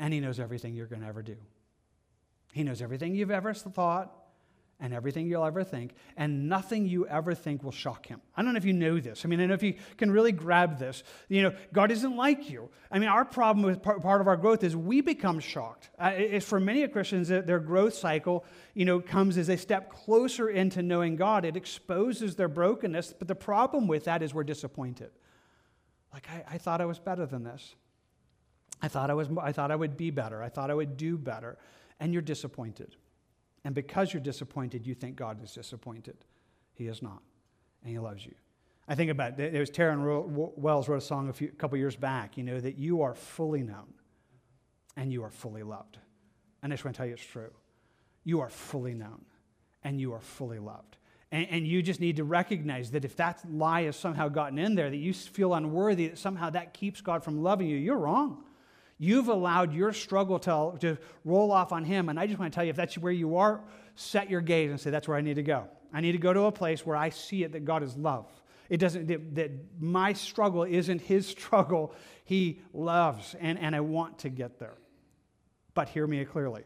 [0.00, 1.36] and He knows everything you're going to ever do.
[2.52, 4.16] He knows everything you've ever thought
[4.80, 8.18] and everything you'll ever think, and nothing you ever think will shock him.
[8.34, 9.24] I don't know if you know this.
[9.24, 11.02] I mean, I know if you can really grab this.
[11.28, 12.70] You know, God isn't like you.
[12.90, 15.90] I mean, our problem with part of our growth is we become shocked.
[16.00, 20.82] It's for many Christians, their growth cycle, you know, comes as they step closer into
[20.82, 21.44] knowing God.
[21.44, 25.10] It exposes their brokenness, but the problem with that is we're disappointed.
[26.12, 27.74] Like, I, I thought I was better than this.
[28.82, 30.42] I thought I, was, I thought I would be better.
[30.42, 31.58] I thought I would do better
[31.98, 32.96] and you're disappointed.
[33.64, 36.16] And because you're disappointed, you think God is disappointed.
[36.72, 37.22] He is not,
[37.82, 38.34] and He loves you.
[38.88, 39.52] I think about it.
[39.52, 40.02] There was Tauren
[40.56, 43.14] Wells wrote a song a, few, a couple years back, you know, that you are
[43.14, 43.92] fully known
[44.96, 45.98] and you are fully loved.
[46.62, 47.52] And I just want to tell you it's true.
[48.24, 49.24] You are fully known
[49.84, 50.96] and you are fully loved.
[51.32, 54.74] And, and, you just need to recognize that if that lie has somehow gotten in
[54.74, 58.42] there, that you feel unworthy, that somehow that keeps God from loving you, you're wrong.
[59.02, 62.10] You've allowed your struggle to, to roll off on him.
[62.10, 63.62] And I just want to tell you if that's where you are,
[63.96, 65.68] set your gaze and say, that's where I need to go.
[65.90, 68.26] I need to go to a place where I see it that God is love.
[68.68, 71.94] It doesn't, that, that my struggle isn't his struggle.
[72.24, 74.74] He loves, and, and I want to get there.
[75.72, 76.64] But hear me clearly.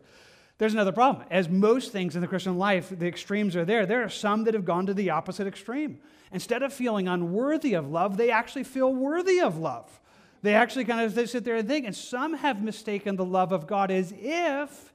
[0.58, 1.24] There's another problem.
[1.30, 3.86] As most things in the Christian life, the extremes are there.
[3.86, 6.00] There are some that have gone to the opposite extreme.
[6.32, 10.00] Instead of feeling unworthy of love, they actually feel worthy of love.
[10.44, 13.50] They actually kind of they sit there and think, and some have mistaken the love
[13.50, 14.92] of God as if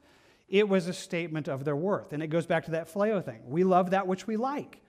[0.47, 2.13] it was a statement of their worth.
[2.13, 3.41] And it goes back to that phileo thing.
[3.47, 4.79] We love that which we like.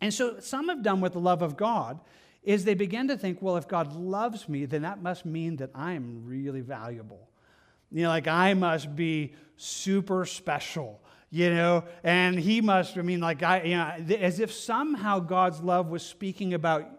[0.00, 2.00] And so some have done with the love of God
[2.42, 5.70] is they begin to think, well, if God loves me, then that must mean that
[5.76, 7.28] I'm really valuable.
[7.92, 13.20] You know, like I must be super special, you know, and he must, I mean,
[13.20, 16.90] like I, you know, as if somehow God's love was speaking about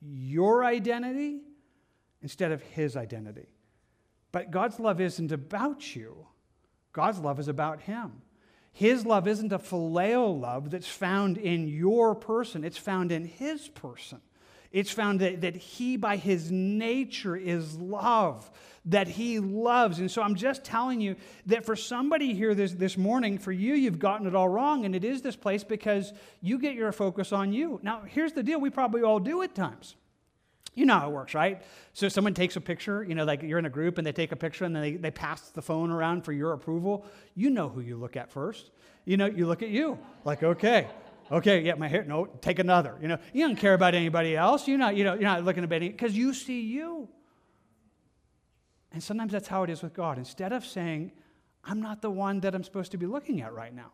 [0.00, 1.40] your identity
[2.26, 3.46] instead of his identity.
[4.32, 6.26] But God's love isn't about you,
[6.92, 8.20] God's love is about him.
[8.72, 13.68] His love isn't a phileo love that's found in your person, it's found in his
[13.68, 14.20] person.
[14.72, 18.50] It's found that, that he, by his nature, is love,
[18.86, 20.00] that he loves.
[20.00, 21.14] And so I'm just telling you
[21.46, 24.84] that for somebody here this, this morning, for you, you've gotten it all wrong.
[24.84, 26.12] And it is this place because
[26.42, 27.78] you get your focus on you.
[27.84, 29.94] Now, here's the deal we probably all do at times.
[30.76, 31.62] You know how it works, right?
[31.94, 34.30] So someone takes a picture, you know, like you're in a group and they take
[34.30, 37.06] a picture and then they, they pass the phone around for your approval.
[37.34, 38.70] You know who you look at first.
[39.06, 40.88] You know, you look at you, like, okay,
[41.32, 42.96] okay, yeah, my hair, no, take another.
[43.00, 44.68] You know, you don't care about anybody else.
[44.68, 47.08] You're not, you know, you're not looking at any, because you see you.
[48.92, 50.18] And sometimes that's how it is with God.
[50.18, 51.12] Instead of saying,
[51.64, 53.92] I'm not the one that I'm supposed to be looking at right now.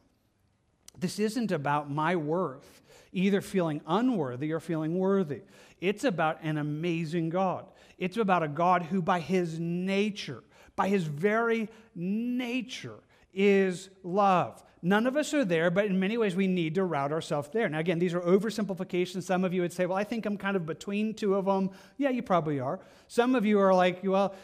[0.98, 5.42] This isn't about my worth, either feeling unworthy or feeling worthy.
[5.81, 7.66] It's about an amazing God.
[7.98, 10.42] It's about a God who, by his nature,
[10.76, 13.00] by his very nature,
[13.35, 14.62] is love.
[14.85, 17.68] None of us are there, but in many ways we need to route ourselves there.
[17.68, 19.22] Now, again, these are oversimplifications.
[19.22, 21.70] Some of you would say, well, I think I'm kind of between two of them.
[21.98, 22.81] Yeah, you probably are.
[23.07, 24.35] Some of you are like, well,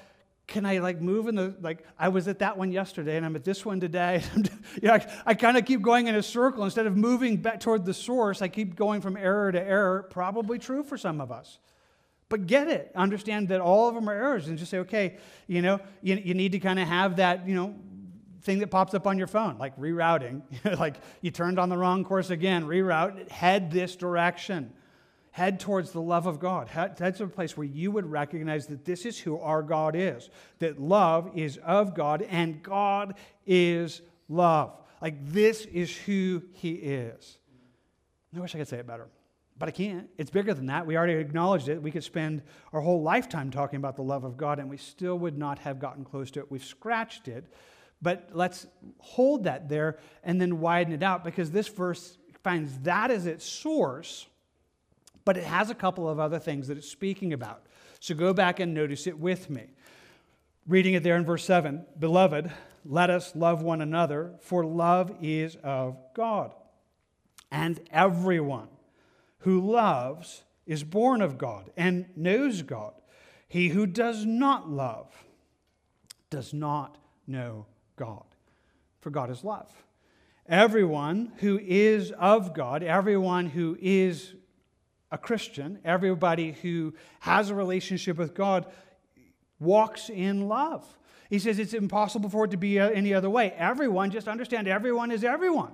[0.49, 3.37] can I like move in the like I was at that one yesterday and I'm
[3.37, 4.23] at this one today.
[4.37, 7.61] you know, I, I kind of keep going in a circle instead of moving back
[7.61, 8.41] toward the source.
[8.41, 10.07] I keep going from error to error.
[10.11, 11.59] Probably true for some of us,
[12.31, 12.91] but get it.
[12.97, 16.33] Understand that all of them are errors, and just say, okay, you know, you, you
[16.33, 17.77] need to kind of have that, you know,
[18.41, 20.41] thing that pops up on your phone, like rerouting.
[20.79, 22.65] like you turned on the wrong course again.
[22.65, 23.31] Reroute.
[23.31, 24.73] Head this direction
[25.39, 26.67] head towards the love of God.
[26.67, 30.31] Head, that's a place where you would recognize that this is who our God is,
[30.59, 33.15] that love is of God and God
[33.47, 34.77] is love.
[35.01, 37.39] Like this is who He is.
[38.37, 39.07] I wish I could say it better,
[39.57, 40.11] but I can't.
[40.19, 40.87] It's bigger than that.
[40.87, 41.81] We already acknowledged it.
[41.81, 45.21] We could spend our whole lifetime talking about the love of God and we still
[45.21, 46.51] would not have gotten close to it.
[46.51, 47.45] We've scratched it,
[48.03, 48.67] but let's
[48.99, 53.45] hold that there and then widen it out because this verse finds that as its
[53.45, 54.27] source
[55.29, 57.67] but it has a couple of other things that it's speaking about.
[58.01, 59.65] So go back and notice it with me.
[60.67, 62.51] Reading it there in verse 7 Beloved,
[62.87, 66.55] let us love one another, for love is of God.
[67.51, 68.69] And everyone
[69.41, 72.95] who loves is born of God and knows God.
[73.49, 75.15] He who does not love
[76.31, 78.25] does not know God,
[79.03, 79.71] for God is love.
[80.49, 84.33] Everyone who is of God, everyone who is
[85.11, 88.67] a Christian, everybody who has a relationship with God,
[89.59, 90.87] walks in love.
[91.31, 93.53] He says it's impossible for it to be uh, any other way.
[93.57, 95.73] Everyone, just understand, everyone is everyone.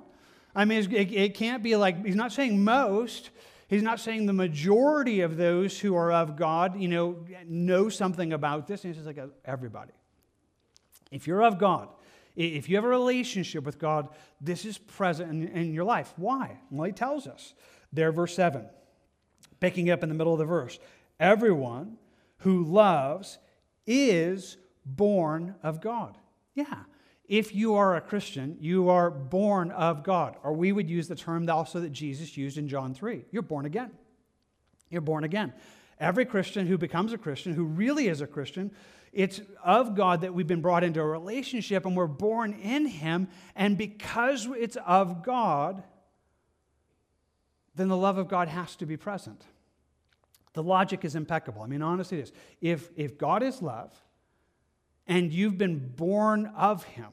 [0.55, 3.31] I mean, it, it can't be like, he's not saying most.
[3.69, 8.33] He's not saying the majority of those who are of God, you know, know something
[8.33, 8.83] about this.
[8.83, 9.93] He's just like everybody.
[11.11, 11.89] If you're of God,
[12.37, 14.09] if you have a relationship with God,
[14.41, 16.13] this is present in, in your life.
[16.17, 16.59] Why?
[16.71, 17.55] Well, he tells us
[17.93, 18.67] there, verse 7
[19.65, 20.79] picking up in the middle of the verse.
[21.19, 21.97] Everyone
[22.41, 23.39] who loves
[23.87, 26.19] is born of God.
[26.55, 26.81] Yeah.
[27.27, 30.37] If you are a Christian, you are born of God.
[30.43, 33.25] Or we would use the term also that Jesus used in John 3.
[33.31, 33.91] You're born again.
[34.91, 35.55] You're born again.
[35.99, 38.71] Every Christian who becomes a Christian, who really is a Christian,
[39.15, 43.29] it's of God that we've been brought into a relationship and we're born in Him.
[43.57, 45.83] And because it's of God,
[47.75, 49.43] then the love of God has to be present.
[50.55, 51.63] The logic is impeccable.
[51.63, 52.33] I mean, honestly, it is.
[52.61, 53.93] If, if God is love
[55.07, 57.09] and you've been born of Him,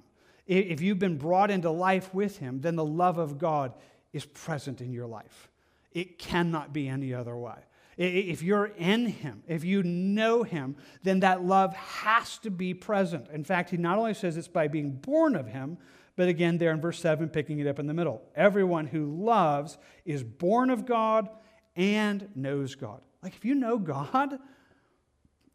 [0.47, 3.73] if you've been brought into life with Him, then the love of God
[4.13, 5.49] is present in your life.
[5.91, 7.57] It cannot be any other way.
[7.97, 13.27] If you're in Him, if you know Him, then that love has to be present.
[13.33, 15.77] In fact, He not only says it's by being born of Him,
[16.15, 18.21] but again, there in verse 7, picking it up in the middle.
[18.35, 21.29] Everyone who loves is born of God
[21.75, 23.01] and knows God.
[23.21, 24.39] Like, if you know God,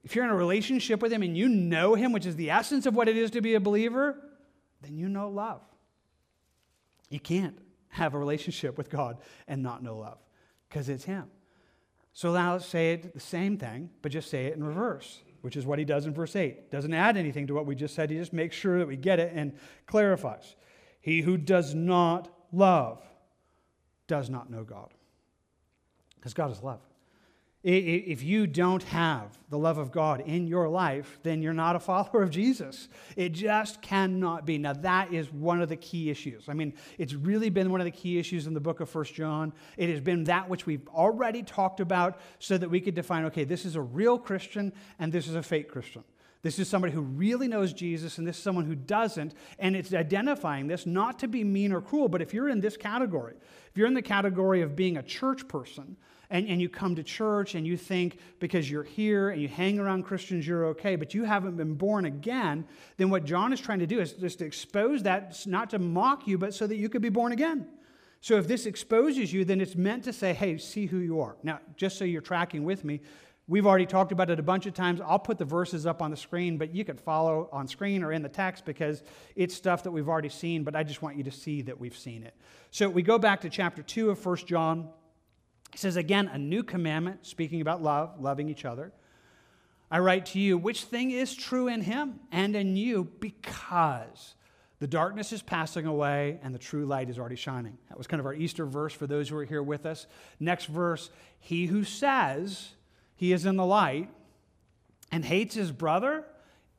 [0.04, 2.86] if you're in a relationship with Him and you know Him, which is the essence
[2.86, 4.16] of what it is to be a believer,
[4.82, 5.62] then you know love.
[7.08, 10.18] You can't have a relationship with God and not know love
[10.68, 11.24] because it's Him.
[12.12, 15.56] So now let's say it the same thing, but just say it in reverse which
[15.56, 16.72] is what he does in verse 8.
[16.72, 19.20] Doesn't add anything to what we just said, he just makes sure that we get
[19.20, 19.52] it and
[19.86, 20.56] clarifies.
[21.00, 23.00] He who does not love
[24.08, 24.92] does not know God.
[26.16, 26.80] Because God is love.
[27.68, 31.80] If you don't have the love of God in your life, then you're not a
[31.80, 32.88] follower of Jesus.
[33.16, 34.56] It just cannot be.
[34.56, 36.48] Now, that is one of the key issues.
[36.48, 39.14] I mean, it's really been one of the key issues in the book of First
[39.14, 39.52] John.
[39.76, 43.42] It has been that which we've already talked about so that we could define okay,
[43.42, 46.04] this is a real Christian and this is a fake Christian.
[46.42, 49.34] This is somebody who really knows Jesus, and this is someone who doesn't.
[49.58, 52.76] And it's identifying this not to be mean or cruel, but if you're in this
[52.76, 53.34] category,
[53.68, 55.96] if you're in the category of being a church person,
[56.30, 59.78] and, and you come to church and you think because you're here and you hang
[59.78, 62.66] around Christians, you're okay, but you haven't been born again,
[62.96, 66.26] then what John is trying to do is just to expose that, not to mock
[66.26, 67.66] you, but so that you could be born again.
[68.20, 71.36] So if this exposes you, then it's meant to say, hey, see who you are.
[71.42, 73.00] Now, just so you're tracking with me,
[73.48, 75.00] we've already talked about it a bunch of times.
[75.00, 78.12] I'll put the verses up on the screen, but you could follow on screen or
[78.12, 79.02] in the text because
[79.36, 81.96] it's stuff that we've already seen, but I just want you to see that we've
[81.96, 82.34] seen it.
[82.70, 84.88] So we go back to chapter 2 of 1 John.
[85.76, 88.92] He says, again, a new commandment, speaking about love, loving each other.
[89.90, 94.36] I write to you, which thing is true in him and in you because
[94.78, 97.76] the darkness is passing away and the true light is already shining.
[97.90, 100.06] That was kind of our Easter verse for those who are here with us.
[100.40, 102.70] Next verse He who says
[103.14, 104.08] he is in the light
[105.12, 106.24] and hates his brother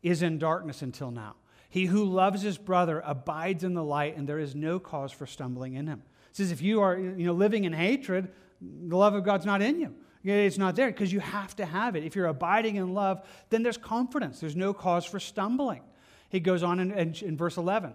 [0.02, 1.36] is in darkness until now.
[1.70, 5.28] He who loves his brother abides in the light, and there is no cause for
[5.28, 6.02] stumbling in him.
[6.32, 8.30] It says, if you are you know, living in hatred,
[8.62, 9.94] the love of God's not in you.
[10.24, 12.04] It's not there because you have to have it.
[12.04, 14.40] If you're abiding in love, then there's confidence.
[14.40, 15.82] There's no cause for stumbling.
[16.30, 17.94] He goes on in, in, in verse 11.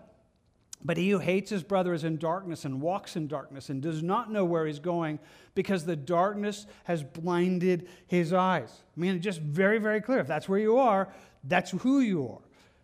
[0.84, 4.02] But he who hates his brother is in darkness and walks in darkness and does
[4.02, 5.20] not know where he's going
[5.54, 8.70] because the darkness has blinded his eyes.
[8.96, 10.18] I mean, just very, very clear.
[10.18, 11.12] If that's where you are,
[11.44, 12.40] that's who you are.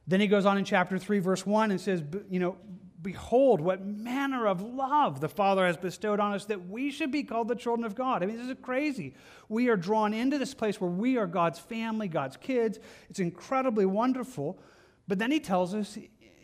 [0.06, 2.56] Then he goes on in chapter 3, verse 1, and says, You know,
[3.00, 7.22] behold, what manner of love the Father has bestowed on us that we should be
[7.22, 8.22] called the children of God.
[8.22, 9.14] I mean, this is crazy.
[9.48, 12.78] We are drawn into this place where we are God's family, God's kids.
[13.08, 14.58] It's incredibly wonderful.
[15.06, 15.96] But then he tells us,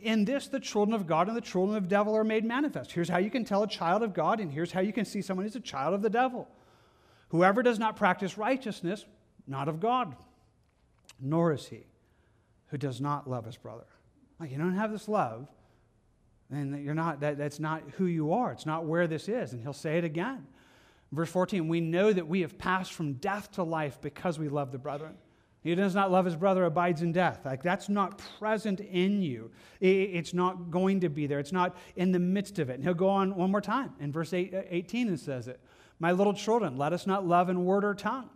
[0.03, 2.93] in this, the children of God and the children of devil are made manifest.
[2.93, 5.23] Here's how you can tell a child of God, and here's how you can see
[5.23, 6.49] someone who's a child of the devil.
[7.29, 9.07] Whoever does not practice righteousness,
[9.47, 10.15] not of God,
[11.21, 11.87] nor is he
[12.67, 13.87] who does not love his brother.
[14.39, 15.49] Like, you don't have this love,
[16.57, 18.53] and you're not, that, that's not who you are.
[18.53, 19.53] It's not where this is.
[19.53, 20.47] And he'll say it again.
[21.13, 24.73] Verse 14, we know that we have passed from death to life because we love
[24.73, 25.15] the brethren.
[25.63, 27.41] He does not love his brother abides in death.
[27.45, 29.51] Like that's not present in you.
[29.81, 31.39] It's not going to be there.
[31.39, 32.75] It's not in the midst of it.
[32.75, 35.61] And he'll go on one more time in verse uh, 18 and says it.
[36.01, 38.29] My little children, let us not love in word or tongue,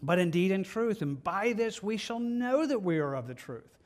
[0.00, 1.02] but in truth.
[1.02, 3.77] And by this we shall know that we are of the truth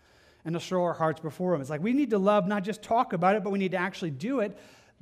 [0.45, 1.61] and to show our hearts before him.
[1.61, 3.77] It's like we need to love, not just talk about it, but we need to
[3.79, 4.57] actually do it.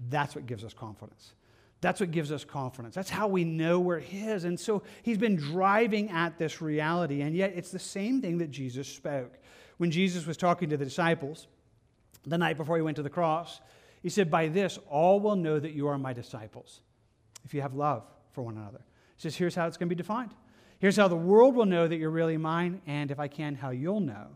[0.09, 1.35] That's what gives us confidence.
[1.81, 2.95] That's what gives us confidence.
[2.95, 4.45] That's how we know we're His.
[4.45, 8.51] And so He's been driving at this reality, and yet it's the same thing that
[8.51, 9.39] Jesus spoke.
[9.79, 11.47] When Jesus was talking to the disciples
[12.27, 13.61] the night before He went to the cross,
[14.03, 16.81] He said, By this all will know that you are my disciples,
[17.45, 18.81] if you have love for one another.
[19.17, 20.35] He says, Here's how it's going to be defined.
[20.81, 23.71] Here's how the world will know that you're really mine, and if I can, how
[23.71, 24.29] you'll know,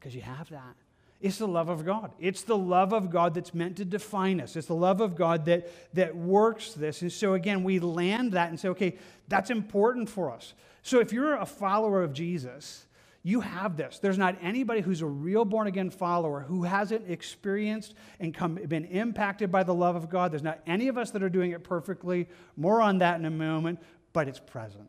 [0.00, 0.76] because you have that.
[1.20, 2.12] It's the love of God.
[2.18, 4.56] It's the love of God that's meant to define us.
[4.56, 7.02] It's the love of God that, that works this.
[7.02, 8.96] And so, again, we land that and say, okay,
[9.28, 10.54] that's important for us.
[10.82, 12.86] So, if you're a follower of Jesus,
[13.22, 13.98] you have this.
[13.98, 18.86] There's not anybody who's a real born again follower who hasn't experienced and come, been
[18.86, 20.32] impacted by the love of God.
[20.32, 22.28] There's not any of us that are doing it perfectly.
[22.56, 23.78] More on that in a moment,
[24.14, 24.88] but it's present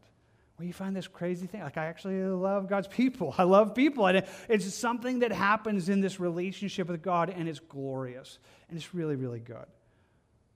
[0.62, 1.62] well, you find this crazy thing.
[1.62, 3.34] Like, I actually love God's people.
[3.40, 4.06] I love people.
[4.06, 8.38] And it's something that happens in this relationship with God, and it's glorious.
[8.70, 9.66] And it's really, really good.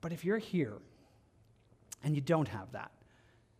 [0.00, 0.74] But if you're here
[2.04, 2.92] and you don't have that,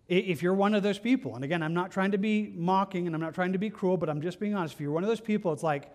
[0.06, 3.16] if you're one of those people, and again, I'm not trying to be mocking and
[3.16, 4.74] I'm not trying to be cruel, but I'm just being honest.
[4.74, 5.92] If you're one of those people, it's like,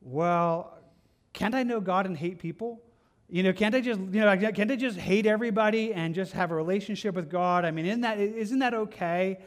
[0.00, 0.78] well,
[1.34, 2.80] can't I know God and hate people?
[3.30, 6.50] You know, can't I just, you know, can't I just hate everybody and just have
[6.50, 7.64] a relationship with God?
[7.64, 9.38] I mean, isn't that, isn't that okay?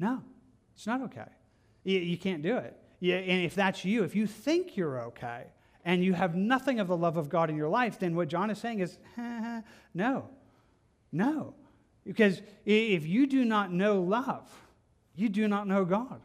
[0.00, 0.22] No,
[0.74, 1.28] it's not okay.
[1.84, 2.76] You, you can't do it.
[2.98, 5.44] You, and if that's you, if you think you're okay
[5.84, 8.50] and you have nothing of the love of God in your life, then what John
[8.50, 8.98] is saying is,
[9.94, 10.28] no,
[11.12, 11.54] no.
[12.04, 14.50] Because if you do not know love,
[15.14, 16.20] you do not know God.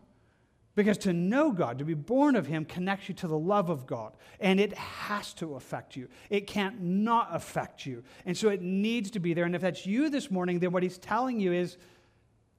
[0.75, 3.85] Because to know God, to be born of Him, connects you to the love of
[3.85, 4.13] God.
[4.39, 6.07] And it has to affect you.
[6.29, 8.03] It can't not affect you.
[8.25, 9.45] And so it needs to be there.
[9.45, 11.77] And if that's you this morning, then what He's telling you is,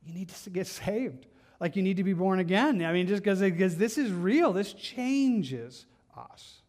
[0.07, 1.27] you need to get saved.
[1.61, 2.85] Like you need to be born again.
[2.85, 5.87] I mean, just because this is real, this changes
[6.17, 6.61] us.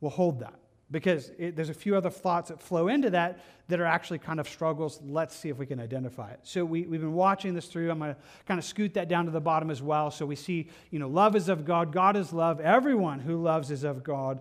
[0.00, 0.58] We'll hold that
[0.90, 4.40] because it, there's a few other thoughts that flow into that that are actually kind
[4.40, 5.00] of struggles.
[5.04, 6.40] Let's see if we can identify it.
[6.42, 7.90] So we, we've been watching this through.
[7.90, 10.10] I'm going to kind of scoot that down to the bottom as well.
[10.10, 13.70] So we see, you know, love is of God, God is love, everyone who loves
[13.70, 14.40] is of God.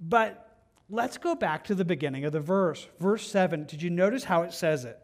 [0.00, 0.56] But
[0.88, 2.86] let's go back to the beginning of the verse.
[3.00, 4.98] Verse 7, did you notice how it says it?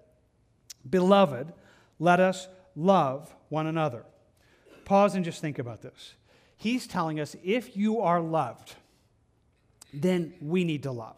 [0.89, 1.53] Beloved,
[1.99, 4.05] let us love one another.
[4.85, 6.15] Pause and just think about this.
[6.57, 8.77] He's telling us if you are loved,
[10.03, 11.17] then we need to love.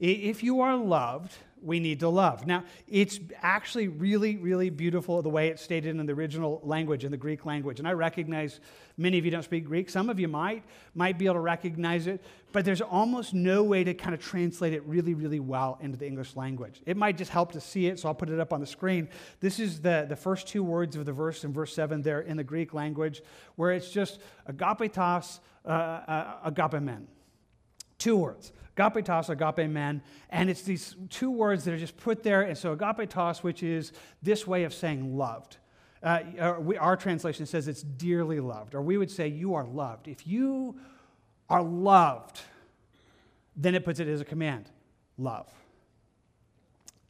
[0.00, 1.32] If you are loved,
[1.64, 2.46] we need to love.
[2.46, 7.10] Now, it's actually really, really beautiful the way it's stated in the original language, in
[7.10, 7.78] the Greek language.
[7.78, 8.60] And I recognize
[8.98, 9.88] many of you don't speak Greek.
[9.88, 10.62] Some of you might,
[10.94, 14.74] might be able to recognize it, but there's almost no way to kind of translate
[14.74, 16.82] it really, really well into the English language.
[16.84, 19.08] It might just help to see it, so I'll put it up on the screen.
[19.40, 22.36] This is the, the first two words of the verse in verse 7 there in
[22.36, 23.22] the Greek language,
[23.56, 27.06] where it's just agapetos, uh, uh, agapemen.
[28.04, 30.02] Two words agapetos, agape men.
[30.28, 32.42] And it's these two words that are just put there.
[32.42, 33.92] And so agapetos, which is
[34.22, 35.56] this way of saying loved.
[36.02, 40.06] Uh, we, our translation says it's dearly loved, or we would say you are loved.
[40.06, 40.78] If you
[41.48, 42.42] are loved,
[43.56, 44.70] then it puts it as a command
[45.16, 45.48] love.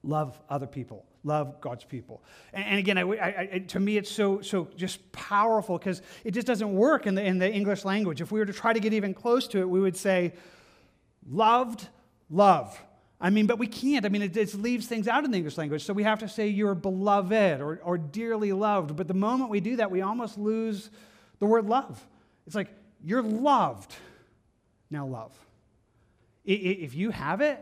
[0.05, 1.05] Love other people.
[1.25, 2.23] Love God's people.
[2.53, 6.47] And, and again, I, I, to me, it's so, so just powerful because it just
[6.47, 8.21] doesn't work in the, in the English language.
[8.21, 10.35] If we were to try to get even close to it, we would say,
[11.29, 11.89] Loved,
[12.31, 12.79] love.
[13.21, 14.05] I mean, but we can't.
[14.05, 15.85] I mean, it, it, leaves things out in the English language.
[15.85, 18.97] So we have to say you're beloved or, or dearly loved.
[18.97, 20.91] But the moment we do that, we almost lose
[21.39, 22.05] the word love.
[22.47, 22.69] It's like,
[23.03, 23.95] you're loved.
[24.91, 25.33] Now, love.
[26.45, 27.59] If you have it,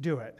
[0.00, 0.34] do it.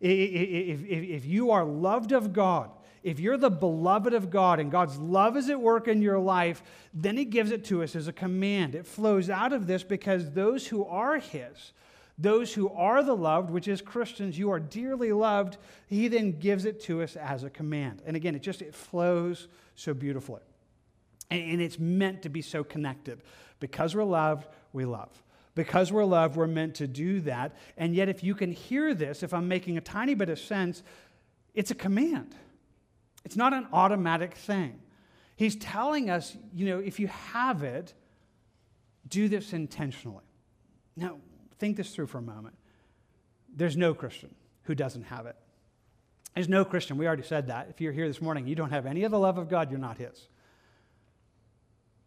[0.00, 2.70] If, if, if you are loved of God,
[3.02, 6.62] if you're the beloved of God and God's love is at work in your life,
[6.94, 8.74] then He gives it to us as a command.
[8.74, 11.72] It flows out of this because those who are His,
[12.16, 16.64] those who are the loved, which is Christians, you are dearly loved, He then gives
[16.64, 18.02] it to us as a command.
[18.06, 20.42] And again, it just it flows so beautifully.
[21.30, 23.22] And it's meant to be so connected.
[23.58, 25.10] Because we're loved, we love.
[25.54, 27.56] Because we're loved, we're meant to do that.
[27.76, 30.82] And yet, if you can hear this, if I'm making a tiny bit of sense,
[31.54, 32.34] it's a command.
[33.24, 34.80] It's not an automatic thing.
[35.36, 37.94] He's telling us, you know, if you have it,
[39.08, 40.24] do this intentionally.
[40.96, 41.18] Now,
[41.58, 42.56] think this through for a moment.
[43.54, 45.36] There's no Christian who doesn't have it.
[46.34, 47.68] There's no Christian, we already said that.
[47.68, 49.78] If you're here this morning, you don't have any of the love of God, you're
[49.78, 50.28] not His.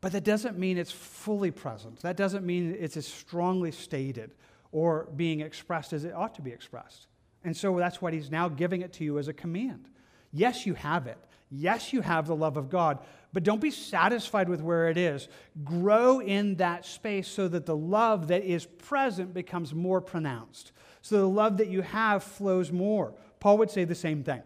[0.01, 2.01] But that doesn't mean it's fully present.
[2.01, 4.31] That doesn't mean it's as strongly stated
[4.71, 7.07] or being expressed as it ought to be expressed.
[7.43, 9.89] And so that's what He's now giving it to you as a command.
[10.35, 11.17] Yes, you have it.
[11.49, 12.99] Yes, you have the love of God,
[13.31, 15.29] but don't be satisfied with where it is.
[15.63, 20.73] Grow in that space so that the love that is present becomes more pronounced.
[21.01, 23.13] So the love that you have flows more.
[23.39, 24.41] Paul would say the same thing.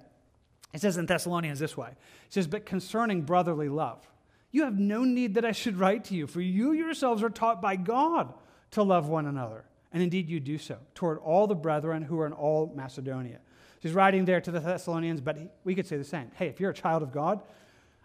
[0.74, 4.08] It says in Thessalonians this way It says, But concerning brotherly love,
[4.52, 7.64] you have no need that I should write to you, for you yourselves are taught
[7.64, 8.32] by God
[8.72, 9.66] to love one another.
[9.92, 13.40] And indeed, you do so toward all the brethren who are in all Macedonia.
[13.80, 16.32] He's writing there to the Thessalonians, but we could say the same.
[16.36, 17.42] Hey, if you're a child of God,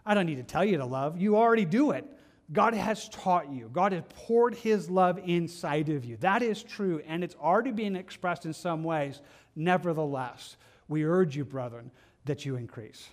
[0.06, 1.20] I don't need to tell you to love.
[1.20, 2.04] You already do it.
[2.52, 3.70] God has taught you.
[3.72, 6.16] God has poured his love inside of you.
[6.18, 9.20] That is true, and it's already being expressed in some ways.
[9.56, 10.56] Nevertheless,
[10.88, 11.90] we urge you, brethren,
[12.26, 13.08] that you increase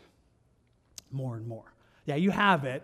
[1.11, 1.73] more and more.
[2.05, 2.83] Yeah, you have it,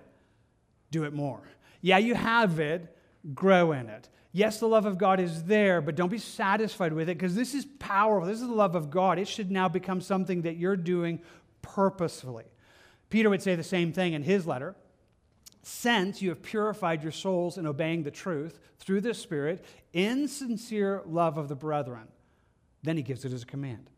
[0.91, 1.41] do it more.
[1.81, 2.95] Yeah, you have it,
[3.33, 4.07] grow in it.
[4.31, 7.53] Yes, the love of God is there, but don't be satisfied with it because this
[7.53, 8.27] is powerful.
[8.27, 9.19] This is the love of God.
[9.19, 11.19] It should now become something that you're doing
[11.61, 12.45] purposefully.
[13.09, 14.75] Peter would say the same thing in his letter.
[15.63, 21.01] Since you have purified your souls in obeying the truth through the Spirit in sincere
[21.05, 22.07] love of the brethren,
[22.83, 23.89] then he gives it as a command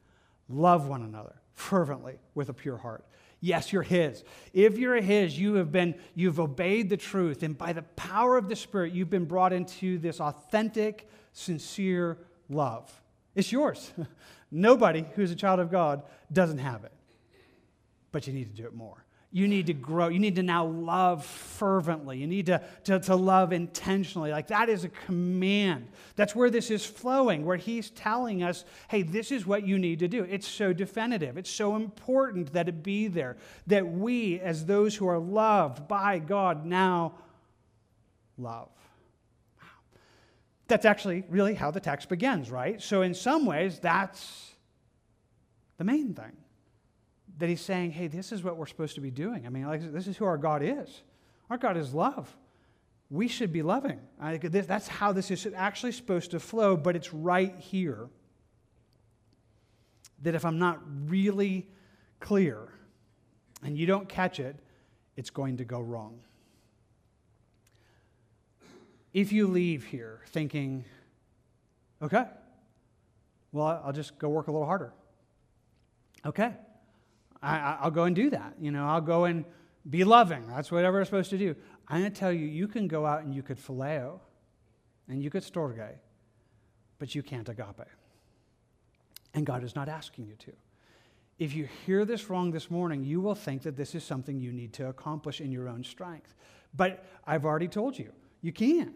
[0.48, 3.06] love one another fervently with a pure heart.
[3.42, 4.24] Yes, you're his.
[4.54, 8.50] If you're his, you have been you've obeyed the truth and by the power of
[8.50, 12.18] the spirit you've been brought into this authentic, sincere
[12.50, 12.92] love.
[13.36, 13.92] It's yours.
[14.52, 16.92] Nobody who's a child of God doesn't have it.
[18.12, 19.06] But you need to do it more.
[19.32, 20.08] You need to grow.
[20.08, 22.18] You need to now love fervently.
[22.18, 24.32] You need to, to, to love intentionally.
[24.32, 25.90] Like that is a command.
[26.16, 30.00] That's where this is flowing, where he's telling us, hey, this is what you need
[30.00, 30.24] to do.
[30.24, 31.38] It's so definitive.
[31.38, 33.38] It's so important that it be there.
[33.68, 37.14] That we, as those who are loved by God, now
[38.36, 38.70] love.
[40.68, 42.82] That's actually really how the text begins, right?
[42.82, 44.54] So, in some ways, that's
[45.78, 46.34] the main thing
[47.40, 49.46] that he's saying, hey, this is what we're supposed to be doing.
[49.46, 51.04] I mean, like, this is who our God is.
[51.50, 52.36] Our God is love.
[53.10, 54.00] We should be loving.
[54.42, 58.08] This, that's how this is actually supposed to flow, but it's right here
[60.22, 61.68] that if I'm not really
[62.20, 62.68] clear
[63.64, 64.58] and you don't catch it,
[65.16, 66.20] it's going to go wrong.
[69.14, 70.86] If you leave here thinking,
[72.02, 72.26] okay,
[73.52, 74.94] well, I'll just go work a little harder.
[76.26, 76.52] Okay,
[77.42, 78.56] I, will go and do that.
[78.60, 79.46] You know, I'll go and
[79.90, 80.48] be loving.
[80.48, 81.56] That's whatever I'm supposed to do.
[81.88, 84.20] I'm going to tell you, you can go out and you could phileo
[85.08, 85.96] and you could storge,
[87.00, 87.88] but you can't agape.
[89.34, 90.52] And God is not asking you to.
[91.40, 94.52] If you hear this wrong this morning, you will think that this is something you
[94.52, 96.36] need to accomplish in your own strength.
[96.76, 98.12] But I've already told you,
[98.42, 98.94] you can't.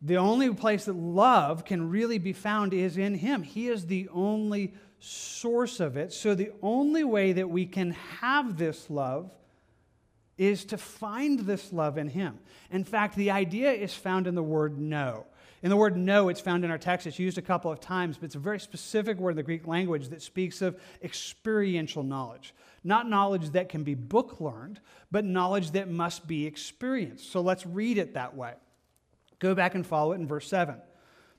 [0.00, 3.42] The only place that love can really be found is in Him.
[3.42, 4.74] He is the only
[5.06, 6.12] source of it.
[6.12, 9.30] So the only way that we can have this love
[10.36, 12.38] is to find this love in Him.
[12.70, 15.24] In fact, the idea is found in the word know.
[15.62, 17.06] In the word know, it's found in our text.
[17.06, 19.66] It's used a couple of times, but it's a very specific word in the Greek
[19.66, 22.54] language that speaks of experiential knowledge.
[22.84, 24.80] Not knowledge that can be book learned,
[25.10, 27.32] but knowledge that must be experienced.
[27.32, 28.54] So let's read it that way.
[29.38, 30.76] Go back and follow it in verse 7.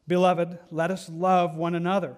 [0.08, 2.16] Beloved, let us love one another,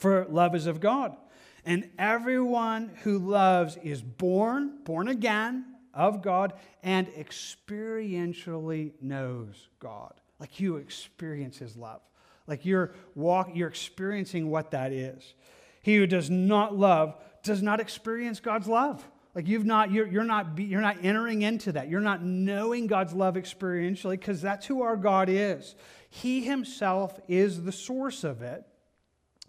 [0.00, 1.16] for love is of God.
[1.64, 10.14] And everyone who loves is born, born again of God, and experientially knows God.
[10.38, 12.00] Like you experience his love.
[12.46, 15.34] Like you're walk, you're experiencing what that is.
[15.82, 19.06] He who does not love does not experience God's love.
[19.34, 21.88] Like you've not, you're, you're not, you're not entering into that.
[21.88, 25.76] You're not knowing God's love experientially because that's who our God is.
[26.08, 28.64] He himself is the source of it.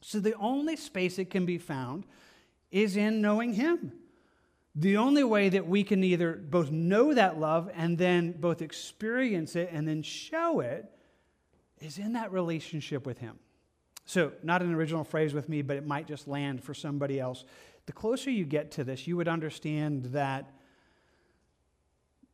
[0.01, 2.05] So the only space it can be found
[2.71, 3.93] is in knowing him.
[4.73, 9.55] The only way that we can either both know that love and then both experience
[9.55, 10.89] it and then show it
[11.79, 13.37] is in that relationship with him.
[14.05, 17.45] So, not an original phrase with me, but it might just land for somebody else
[17.85, 20.51] the closer you get to this, you would understand that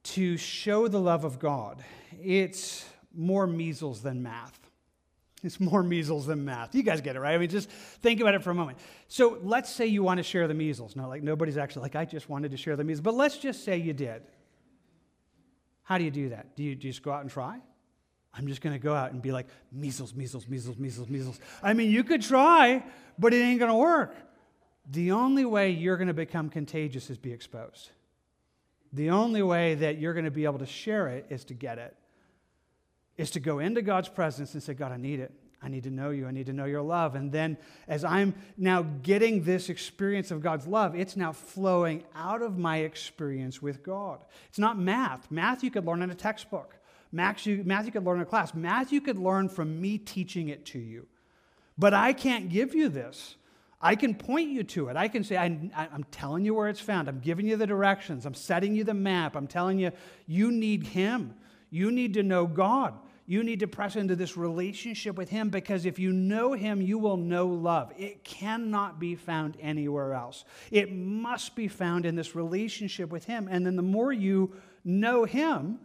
[0.03, 1.83] to show the love of God,
[2.21, 4.66] it's more measles than math.
[5.43, 6.73] It's more measles than math.
[6.73, 7.35] You guys get it, right?
[7.35, 8.79] I mean, just think about it for a moment.
[9.07, 10.95] So let's say you want to share the measles.
[10.95, 13.63] Now, like nobody's actually like, I just wanted to share the measles, but let's just
[13.63, 14.23] say you did.
[15.83, 16.55] How do you do that?
[16.55, 17.59] Do you, do you just go out and try?
[18.33, 21.39] I'm just going to go out and be like, measles, measles, measles, measles, measles.
[21.63, 22.83] I mean, you could try,
[23.17, 24.15] but it ain't going to work.
[24.89, 27.89] The only way you're going to become contagious is be exposed.
[28.93, 31.77] The only way that you're going to be able to share it is to get
[31.77, 31.95] it,
[33.17, 35.31] is to go into God's presence and say, God, I need it.
[35.61, 36.27] I need to know you.
[36.27, 37.15] I need to know your love.
[37.15, 37.57] And then,
[37.87, 42.77] as I'm now getting this experience of God's love, it's now flowing out of my
[42.77, 44.23] experience with God.
[44.49, 45.31] It's not math.
[45.31, 46.75] Math you could learn in a textbook,
[47.11, 49.97] math you, math you could learn in a class, math you could learn from me
[49.97, 51.07] teaching it to you.
[51.75, 53.35] But I can't give you this.
[53.79, 54.97] I can point you to it.
[54.97, 57.07] I can say, I, am telling you where it's found.
[57.07, 58.25] I'm giving you the directions.
[58.25, 59.35] I'm setting you the map.
[59.35, 59.91] I'm telling you,
[60.25, 61.35] you need Him.
[61.69, 62.95] You need to know God.
[63.29, 66.97] You need to press into this relationship with Him because if you know Him, you
[66.97, 67.91] will know love.
[67.97, 70.45] It cannot be found anywhere else.
[70.71, 73.49] It must be found in this relationship with Him.
[73.51, 74.55] And then the more you
[74.85, 75.79] know Him,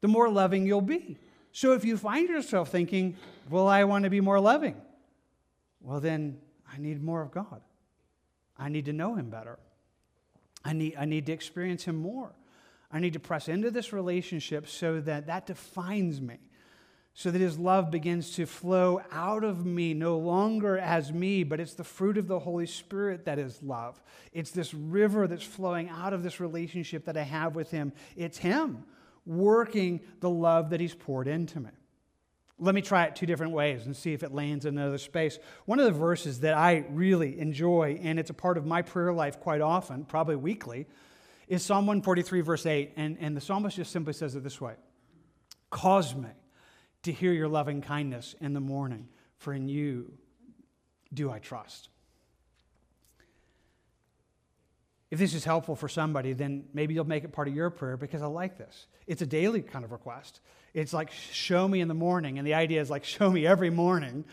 [0.00, 1.18] the more loving you'll be.
[1.52, 3.18] So if you find yourself thinking,
[3.50, 4.80] well, I want to be more loving,
[5.82, 6.38] well, then
[6.72, 7.60] I need more of God.
[8.56, 9.58] I need to know Him better.
[10.64, 12.32] I need, I need to experience Him more.
[12.92, 16.38] I need to press into this relationship so that that defines me,
[17.14, 21.58] so that His love begins to flow out of me, no longer as me, but
[21.58, 24.02] it's the fruit of the Holy Spirit that is love.
[24.32, 27.92] It's this river that's flowing out of this relationship that I have with Him.
[28.16, 28.84] It's Him
[29.24, 31.70] working the love that He's poured into me.
[32.58, 35.38] Let me try it two different ways and see if it lands in another space.
[35.64, 39.12] One of the verses that I really enjoy, and it's a part of my prayer
[39.12, 40.86] life quite often, probably weekly,
[41.52, 42.92] is Psalm 143, verse 8.
[42.96, 44.74] And, and the psalmist just simply says it this way
[45.70, 46.30] Cause me
[47.02, 50.12] to hear your loving kindness in the morning, for in you
[51.12, 51.90] do I trust.
[55.10, 57.98] If this is helpful for somebody, then maybe you'll make it part of your prayer
[57.98, 58.86] because I like this.
[59.06, 60.40] It's a daily kind of request.
[60.72, 62.38] It's like, show me in the morning.
[62.38, 64.24] And the idea is like, show me every morning.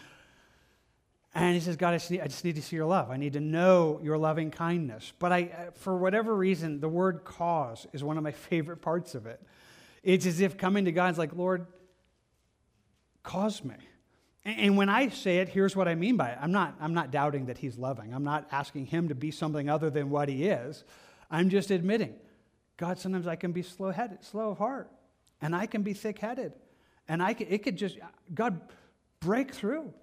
[1.40, 3.10] And he says, God, I just, need, I just need to see your love.
[3.10, 5.14] I need to know your loving kindness.
[5.20, 9.16] But I, uh, for whatever reason, the word cause is one of my favorite parts
[9.16, 9.42] of it.
[10.04, 11.66] It's as if coming to God's like, Lord,
[13.24, 13.76] cause me.
[14.44, 16.38] And when I say it, here's what I mean by it.
[16.42, 18.14] I'm not, I'm not doubting that he's loving.
[18.14, 20.84] I'm not asking him to be something other than what he is.
[21.32, 22.16] I'm just admitting,
[22.76, 24.92] God, sometimes I can be slow headed, slow of heart,
[25.42, 26.52] and I can be thick headed.
[27.08, 27.98] And I can, it could just,
[28.34, 28.60] God,
[29.22, 29.94] break through.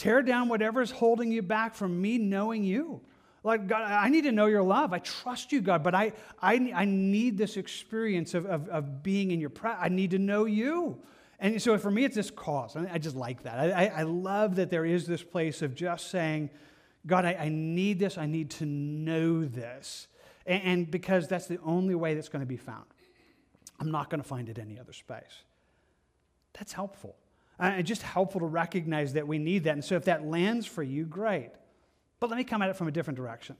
[0.00, 3.02] Tear down whatever's holding you back from me knowing you.
[3.44, 4.94] Like, God, I need to know your love.
[4.94, 9.30] I trust you, God, but I, I, I need this experience of, of, of being
[9.30, 9.82] in your presence.
[9.84, 11.02] I need to know you.
[11.38, 12.76] And so for me, it's this cause.
[12.76, 13.58] I just like that.
[13.58, 16.48] I, I love that there is this place of just saying,
[17.06, 18.16] God, I, I need this.
[18.16, 20.08] I need to know this.
[20.46, 22.86] And, and because that's the only way that's going to be found.
[23.78, 25.44] I'm not going to find it any other space.
[26.54, 27.16] That's helpful.
[27.60, 29.74] Uh, and just helpful to recognize that we need that.
[29.74, 31.50] And so if that lands for you, great.
[32.18, 33.56] But let me come at it from a different direction.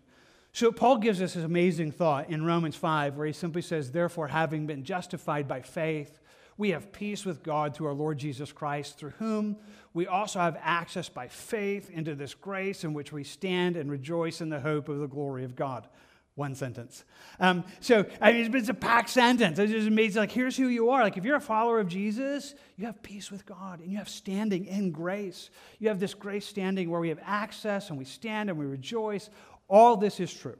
[0.53, 4.29] So Paul gives us this amazing thought in Romans 5 where he simply says, Therefore,
[4.29, 6.19] having been justified by faith,
[6.57, 9.57] we have peace with God through our Lord Jesus Christ, through whom
[9.95, 14.41] we also have access by faith into this grace in which we stand and rejoice
[14.41, 15.89] in the hope of the glory of God.
[16.37, 17.05] One sentence.
[17.39, 19.59] Um, so, I mean, it's a packed sentence.
[19.59, 20.21] It's just amazing.
[20.21, 21.03] Like, here's who you are.
[21.03, 24.09] Like, if you're a follower of Jesus, you have peace with God and you have
[24.09, 25.51] standing in grace.
[25.79, 29.29] You have this grace standing where we have access and we stand and we rejoice.
[29.69, 30.57] All this is true.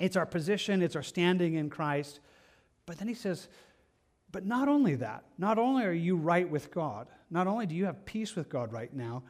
[0.00, 2.20] It's our position, it's our standing in Christ.
[2.86, 3.48] But then he says,
[4.32, 7.84] but not only that, not only are you right with God, not only do you
[7.84, 9.22] have peace with God right now,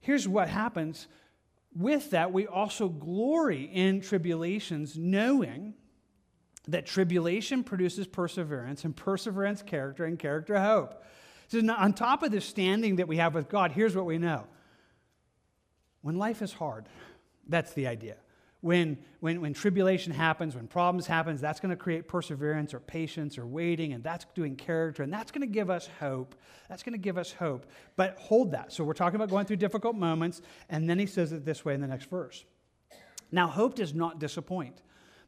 [0.00, 1.08] here's what happens
[1.74, 5.74] with that, we also glory in tribulations, knowing
[6.68, 11.04] that tribulation produces perseverance, and perseverance, character, and character, hope.
[11.48, 14.44] So, on top of the standing that we have with God, here's what we know.
[16.00, 16.86] When life is hard,
[17.48, 18.16] that's the idea
[18.64, 23.36] when, when, when tribulation happens, when problems happens, that's going to create perseverance or patience
[23.36, 26.34] or waiting, and that's doing character, and that's going to give us hope.
[26.70, 27.66] That's going to give us hope.
[27.96, 28.72] But hold that.
[28.72, 30.40] So we're talking about going through difficult moments,
[30.70, 32.42] and then he says it this way in the next verse.
[33.30, 34.80] Now, hope does not disappoint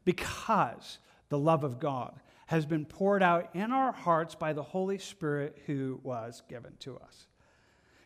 [0.03, 0.97] because
[1.29, 5.61] the love of God has been poured out in our hearts by the Holy Spirit
[5.67, 7.27] who was given to us.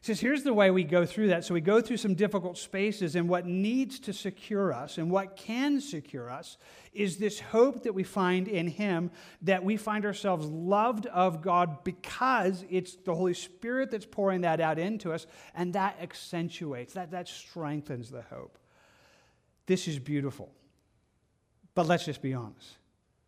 [0.03, 1.45] Says, here's the way we go through that.
[1.45, 5.35] So we go through some difficult spaces, and what needs to secure us and what
[5.35, 6.57] can secure us
[6.91, 9.11] is this hope that we find in Him
[9.43, 14.59] that we find ourselves loved of God because it's the Holy Spirit that's pouring that
[14.59, 18.57] out into us, and that accentuates, that, that strengthens the hope.
[19.67, 20.51] This is beautiful.
[21.75, 22.77] But let's just be honest.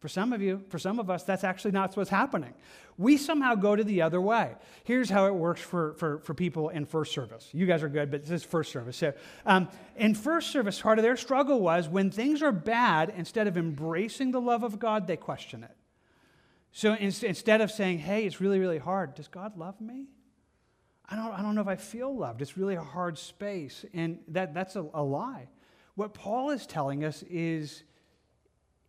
[0.03, 2.53] For some of you, for some of us, that's actually not what's happening.
[2.97, 4.51] We somehow go to the other way.
[4.83, 7.47] Here's how it works for, for, for people in first service.
[7.53, 8.97] You guys are good, but this is first service.
[8.97, 9.13] So,
[9.45, 13.55] um, in first service, part of their struggle was when things are bad, instead of
[13.55, 15.71] embracing the love of God, they question it.
[16.73, 20.07] So in, instead of saying, hey, it's really, really hard, does God love me?
[21.07, 22.41] I don't, I don't know if I feel loved.
[22.41, 23.85] It's really a hard space.
[23.93, 25.47] And that, that's a, a lie.
[25.95, 27.83] What Paul is telling us is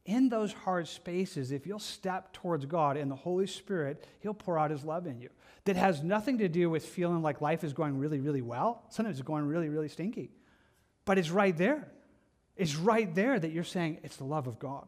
[0.07, 4.59] in those hard spaces, if you'll step towards God and the Holy Spirit, He'll pour
[4.59, 5.30] out His love in you.
[5.64, 8.82] That has nothing to do with feeling like life is going really, really well.
[8.90, 10.30] Sometimes it's going really, really stinky.
[11.07, 11.88] But it's right there.
[12.57, 14.86] It's right there that you're saying it's the love of God.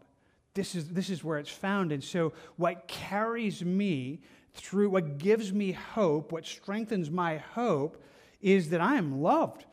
[0.54, 1.92] This is, this is where it's found.
[1.92, 4.20] And so, what carries me
[4.52, 8.02] through, what gives me hope, what strengthens my hope,
[8.40, 9.64] is that I am loved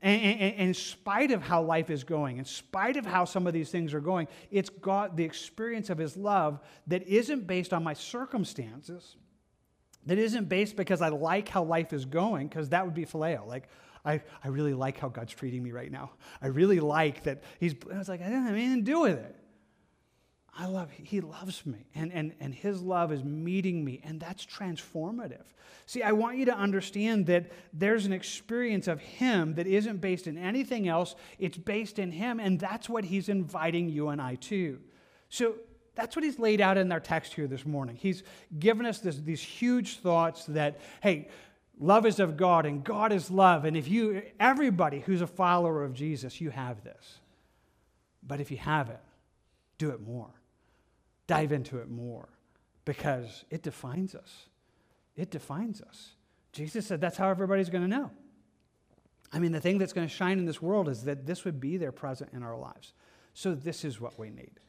[0.00, 3.70] and, in spite of how life is going, in spite of how some of these
[3.70, 7.94] things are going, it's got the experience of His love that isn't based on my
[7.94, 9.16] circumstances,
[10.06, 13.46] that isn't based because I like how life is going, because that would be phileo.
[13.46, 13.68] Like,
[14.04, 16.10] I, I really like how God's treating me right now.
[16.42, 19.18] I really like that He's, I was like, I didn't have anything to do with
[19.18, 19.36] it.
[20.56, 24.46] I love, he loves me, and, and, and his love is meeting me, and that's
[24.46, 25.42] transformative.
[25.86, 30.28] See, I want you to understand that there's an experience of him that isn't based
[30.28, 34.36] in anything else, it's based in him, and that's what he's inviting you and I
[34.36, 34.78] to.
[35.28, 35.56] So
[35.96, 37.96] that's what he's laid out in our text here this morning.
[37.96, 38.22] He's
[38.56, 41.28] given us this, these huge thoughts that, hey,
[41.80, 45.82] love is of God, and God is love, and if you, everybody who's a follower
[45.82, 47.18] of Jesus, you have this.
[48.22, 49.00] But if you haven't,
[49.78, 50.30] do it more
[51.26, 52.28] dive into it more
[52.84, 54.48] because it defines us.
[55.16, 56.10] It defines us.
[56.52, 58.10] Jesus said that's how everybody's going to know.
[59.32, 61.60] I mean, the thing that's going to shine in this world is that this would
[61.60, 62.92] be there present in our lives.
[63.32, 64.60] So, this is what we need.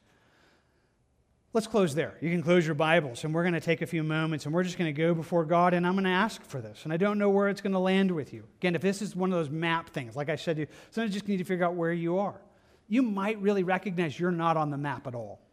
[1.54, 2.18] Let's close there.
[2.20, 4.64] You can close your Bibles, and we're going to take a few moments and we're
[4.64, 6.82] just going to go before God, and I'm going to ask for this.
[6.84, 8.44] And I don't know where it's going to land with you.
[8.58, 11.14] Again, if this is one of those map things, like I said, to you sometimes
[11.14, 12.42] you just need to figure out where you are.
[12.88, 15.45] You might really recognize you're not on the map at all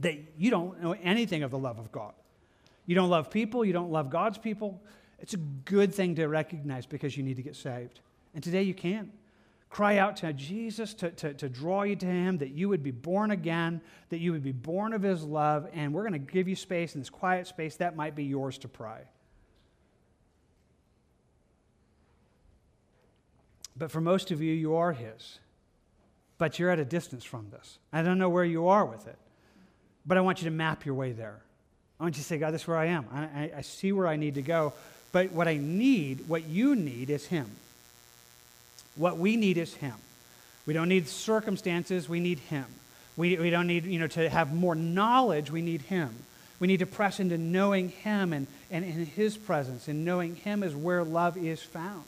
[0.00, 2.12] that you don't know anything of the love of God.
[2.86, 4.80] You don't love people, you don't love God's people.
[5.18, 8.00] It's a good thing to recognize because you need to get saved.
[8.34, 9.12] And today you can.
[9.70, 12.90] Cry out to Jesus to, to, to draw you to Him, that you would be
[12.90, 16.48] born again, that you would be born of His love, and we're going to give
[16.48, 19.00] you space in this quiet space that might be yours to pray.
[23.76, 25.38] But for most of you, you are His.
[26.38, 27.78] But you're at a distance from this.
[27.92, 29.18] I don't know where you are with it.
[30.08, 31.36] But I want you to map your way there.
[32.00, 33.04] I want you to say, God, this is where I am.
[33.12, 34.72] I, I, I see where I need to go.
[35.12, 37.50] But what I need, what you need, is Him.
[38.96, 39.94] What we need is Him.
[40.66, 42.64] We don't need circumstances, we need Him.
[43.16, 46.14] We, we don't need you know, to have more knowledge, we need Him.
[46.60, 50.62] We need to press into knowing Him and, and in His presence, and knowing Him
[50.62, 52.04] is where love is found.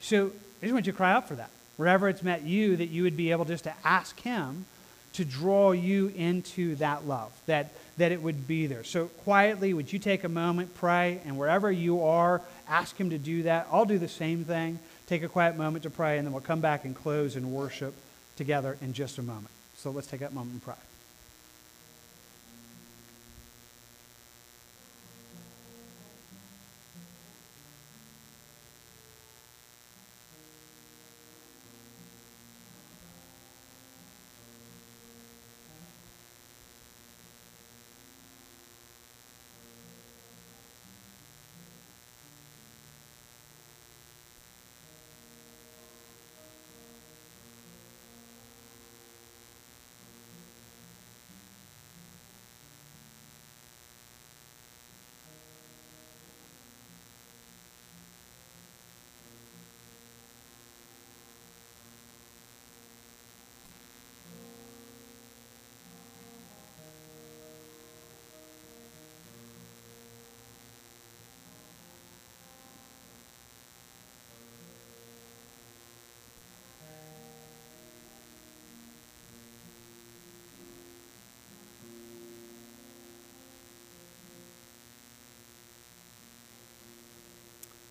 [0.00, 0.26] So
[0.60, 1.50] I just want you to cry out for that.
[1.76, 4.66] Wherever it's met you, that you would be able just to ask Him
[5.16, 8.84] to draw you into that love, that, that it would be there.
[8.84, 13.18] So quietly, would you take a moment, pray, and wherever you are, ask Him to
[13.18, 13.66] do that.
[13.72, 14.78] I'll do the same thing.
[15.06, 17.94] Take a quiet moment to pray, and then we'll come back and close and worship
[18.36, 19.50] together in just a moment.
[19.76, 20.74] So let's take that moment and pray.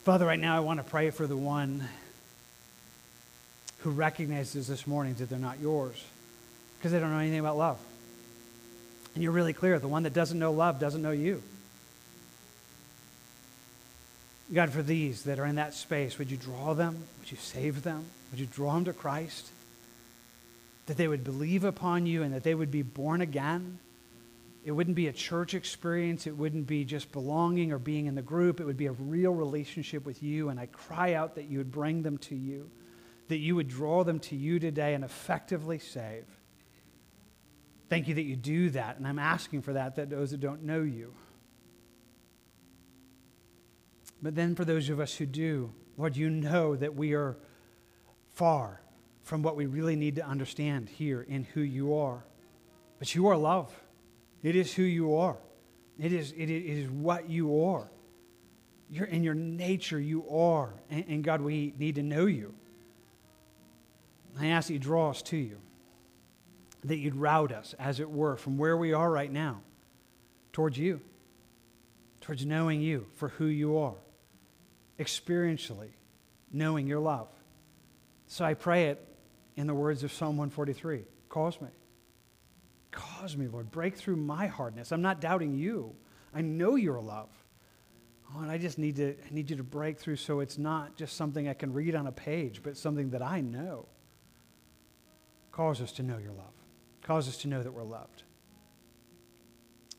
[0.06, 1.84] Father, right now I want to pray for the one
[3.80, 6.06] who recognizes this morning that they're not yours
[6.78, 7.80] because they don't know anything about love.
[9.16, 11.42] And you're really clear the one that doesn't know love doesn't know you.
[14.54, 17.06] God, for these that are in that space, would you draw them?
[17.22, 18.06] Would you save them?
[18.30, 19.48] Would you draw them to Christ?
[20.86, 23.80] That they would believe upon you and that they would be born again
[24.66, 26.26] it wouldn't be a church experience.
[26.26, 28.60] It wouldn't be just belonging or being in the group.
[28.60, 30.50] It would be a real relationship with you.
[30.50, 32.72] And I cry out that you would bring them to you,
[33.28, 36.26] that you would draw them to you today and effectively save.
[37.90, 38.98] Thank you that you do that.
[38.98, 41.14] And I'm asking for that, that those that don't know you.
[44.20, 47.38] But then for those of us who do, Lord, you know that we are
[48.34, 48.82] far
[49.22, 52.26] from what we really need to understand here in who you are.
[52.98, 53.72] But you are love.
[54.46, 55.38] It is who you are.
[55.98, 57.90] It is, it is what you are.
[58.92, 60.72] You're, in your nature, you are.
[60.92, 62.54] And, and God, we need to know you.
[64.40, 65.58] I ask that you draw us to you,
[66.84, 69.62] that you'd route us, as it were, from where we are right now
[70.54, 71.02] towards you,
[72.22, 73.98] towards knowing you for who you are,
[75.00, 75.90] experientially
[76.52, 77.30] knowing your love.
[78.28, 79.04] So I pray it
[79.56, 81.70] in the words of Psalm 143 Cause me.
[82.96, 83.70] Cause me, Lord.
[83.72, 84.92] Break through my hardness.
[84.92, 85.94] I'm not doubting you.
[86.34, 87.30] I know your love.
[88.34, 90.96] Oh, and I just need to I need you to break through so it's not
[90.96, 93.86] just something I can read on a page, but something that I know.
[95.52, 96.54] Cause us to know your love.
[97.04, 98.24] Cause us to know that we're loved.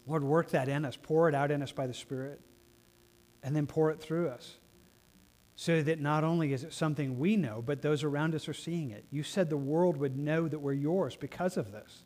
[0.07, 0.97] Lord, work that in us.
[1.01, 2.41] Pour it out in us by the Spirit.
[3.43, 4.57] And then pour it through us.
[5.55, 8.91] So that not only is it something we know, but those around us are seeing
[8.91, 9.05] it.
[9.11, 12.05] You said the world would know that we're yours because of this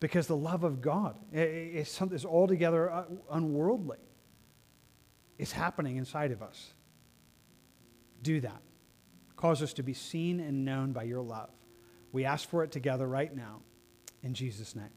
[0.00, 3.98] because the love of God is something that's altogether uh, unworldly.
[5.38, 6.72] It's happening inside of us.
[8.22, 8.60] Do that.
[9.36, 11.50] Cause us to be seen and known by your love.
[12.12, 13.60] We ask for it together right now.
[14.22, 14.90] In Jesus' name.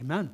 [0.00, 0.30] Amen.